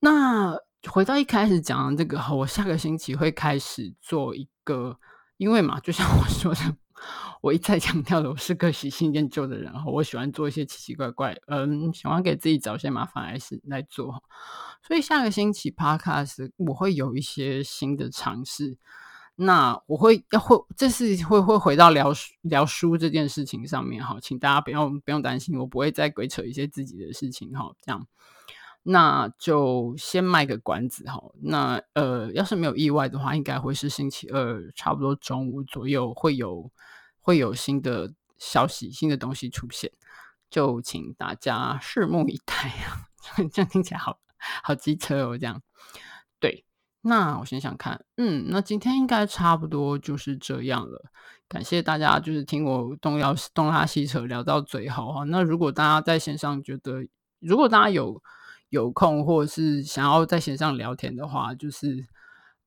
[0.00, 0.56] 那
[0.90, 4.98] 回到一开始讲的这个，我下个星期会开始做一个，
[5.36, 6.76] 因为嘛，就像我说的，
[7.42, 14.24] 我一再强调的，我是个喜新厌旧的人，我喜欢做一些奇奇怪怪，嗯，喜欢给自己找些麻烦来是来做，
[14.82, 18.78] 所以下个星期 Podcast 我会有一些新的尝试。
[19.42, 22.12] 那我会要会，这是会会回到聊
[22.42, 28.06] 聊书这件事情上面哈，请大家不用不用担心，我不会再鬼扯一些自己的事情哈，这样，
[28.82, 31.18] 那就先卖个关子哈。
[31.40, 36.70] 那呃，要是没有意外的话，应该会是星期二差不多中午左右会有
[37.22, 39.90] 会有新的消息、新的东西出现，
[40.50, 43.08] 就请大家拭目以待啊。
[43.50, 44.18] 这样听起来好
[44.62, 45.62] 好机车哦，这样
[46.38, 46.66] 对。
[47.02, 51.10] 那我想想看，嗯，那今天应该差不多就是这样了。
[51.48, 55.24] 感谢大家，就是听我东聊东拉西扯聊到最后哈。
[55.24, 57.06] 那如果大家在线上觉得，
[57.40, 58.22] 如果大家有
[58.68, 62.06] 有空或者是想要在线上聊天的话，就是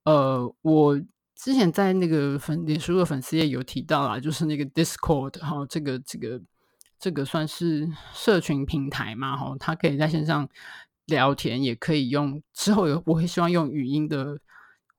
[0.04, 1.00] 呃，我
[1.36, 6.42] 之前在那个粉脸书的粉丝页有提到啦，就是那个 Discord 哈，这个这个
[7.00, 10.50] 这个算是社群平台嘛哈，它可以在线上。
[11.06, 14.40] 聊天也可以用，之后有我会希望用语音的，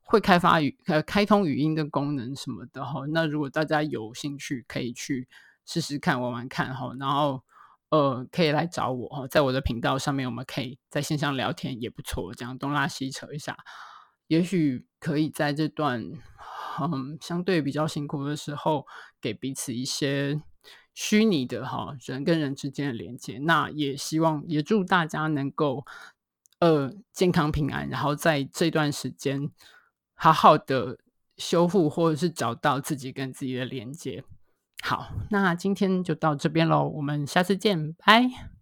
[0.03, 3.07] 会开发语呃开通语音的功能什么的哈。
[3.09, 5.27] 那如果大家有兴趣，可以去
[5.65, 6.95] 试试看玩玩看哈。
[6.99, 7.43] 然后
[7.89, 13.57] 呃可以来找我哈，在我的频道上面，我们可以在线上聊天也不错，这样东拉西扯一下，
[14.27, 16.03] 也许可以在这段
[16.81, 18.87] 嗯相对比较辛苦的时候，
[19.21, 20.43] 给彼此一些。
[20.95, 25.85] 虚拟的哈，人跟人之间的连接，那也希望也祝大家能够
[26.61, 29.51] 呃健康平安，然后在这段时间
[30.15, 30.99] 好好的
[31.37, 34.23] 修复或者是找到自己跟自己的连接。
[34.83, 38.54] 好，那今天就到这边喽，我们下次见，拜。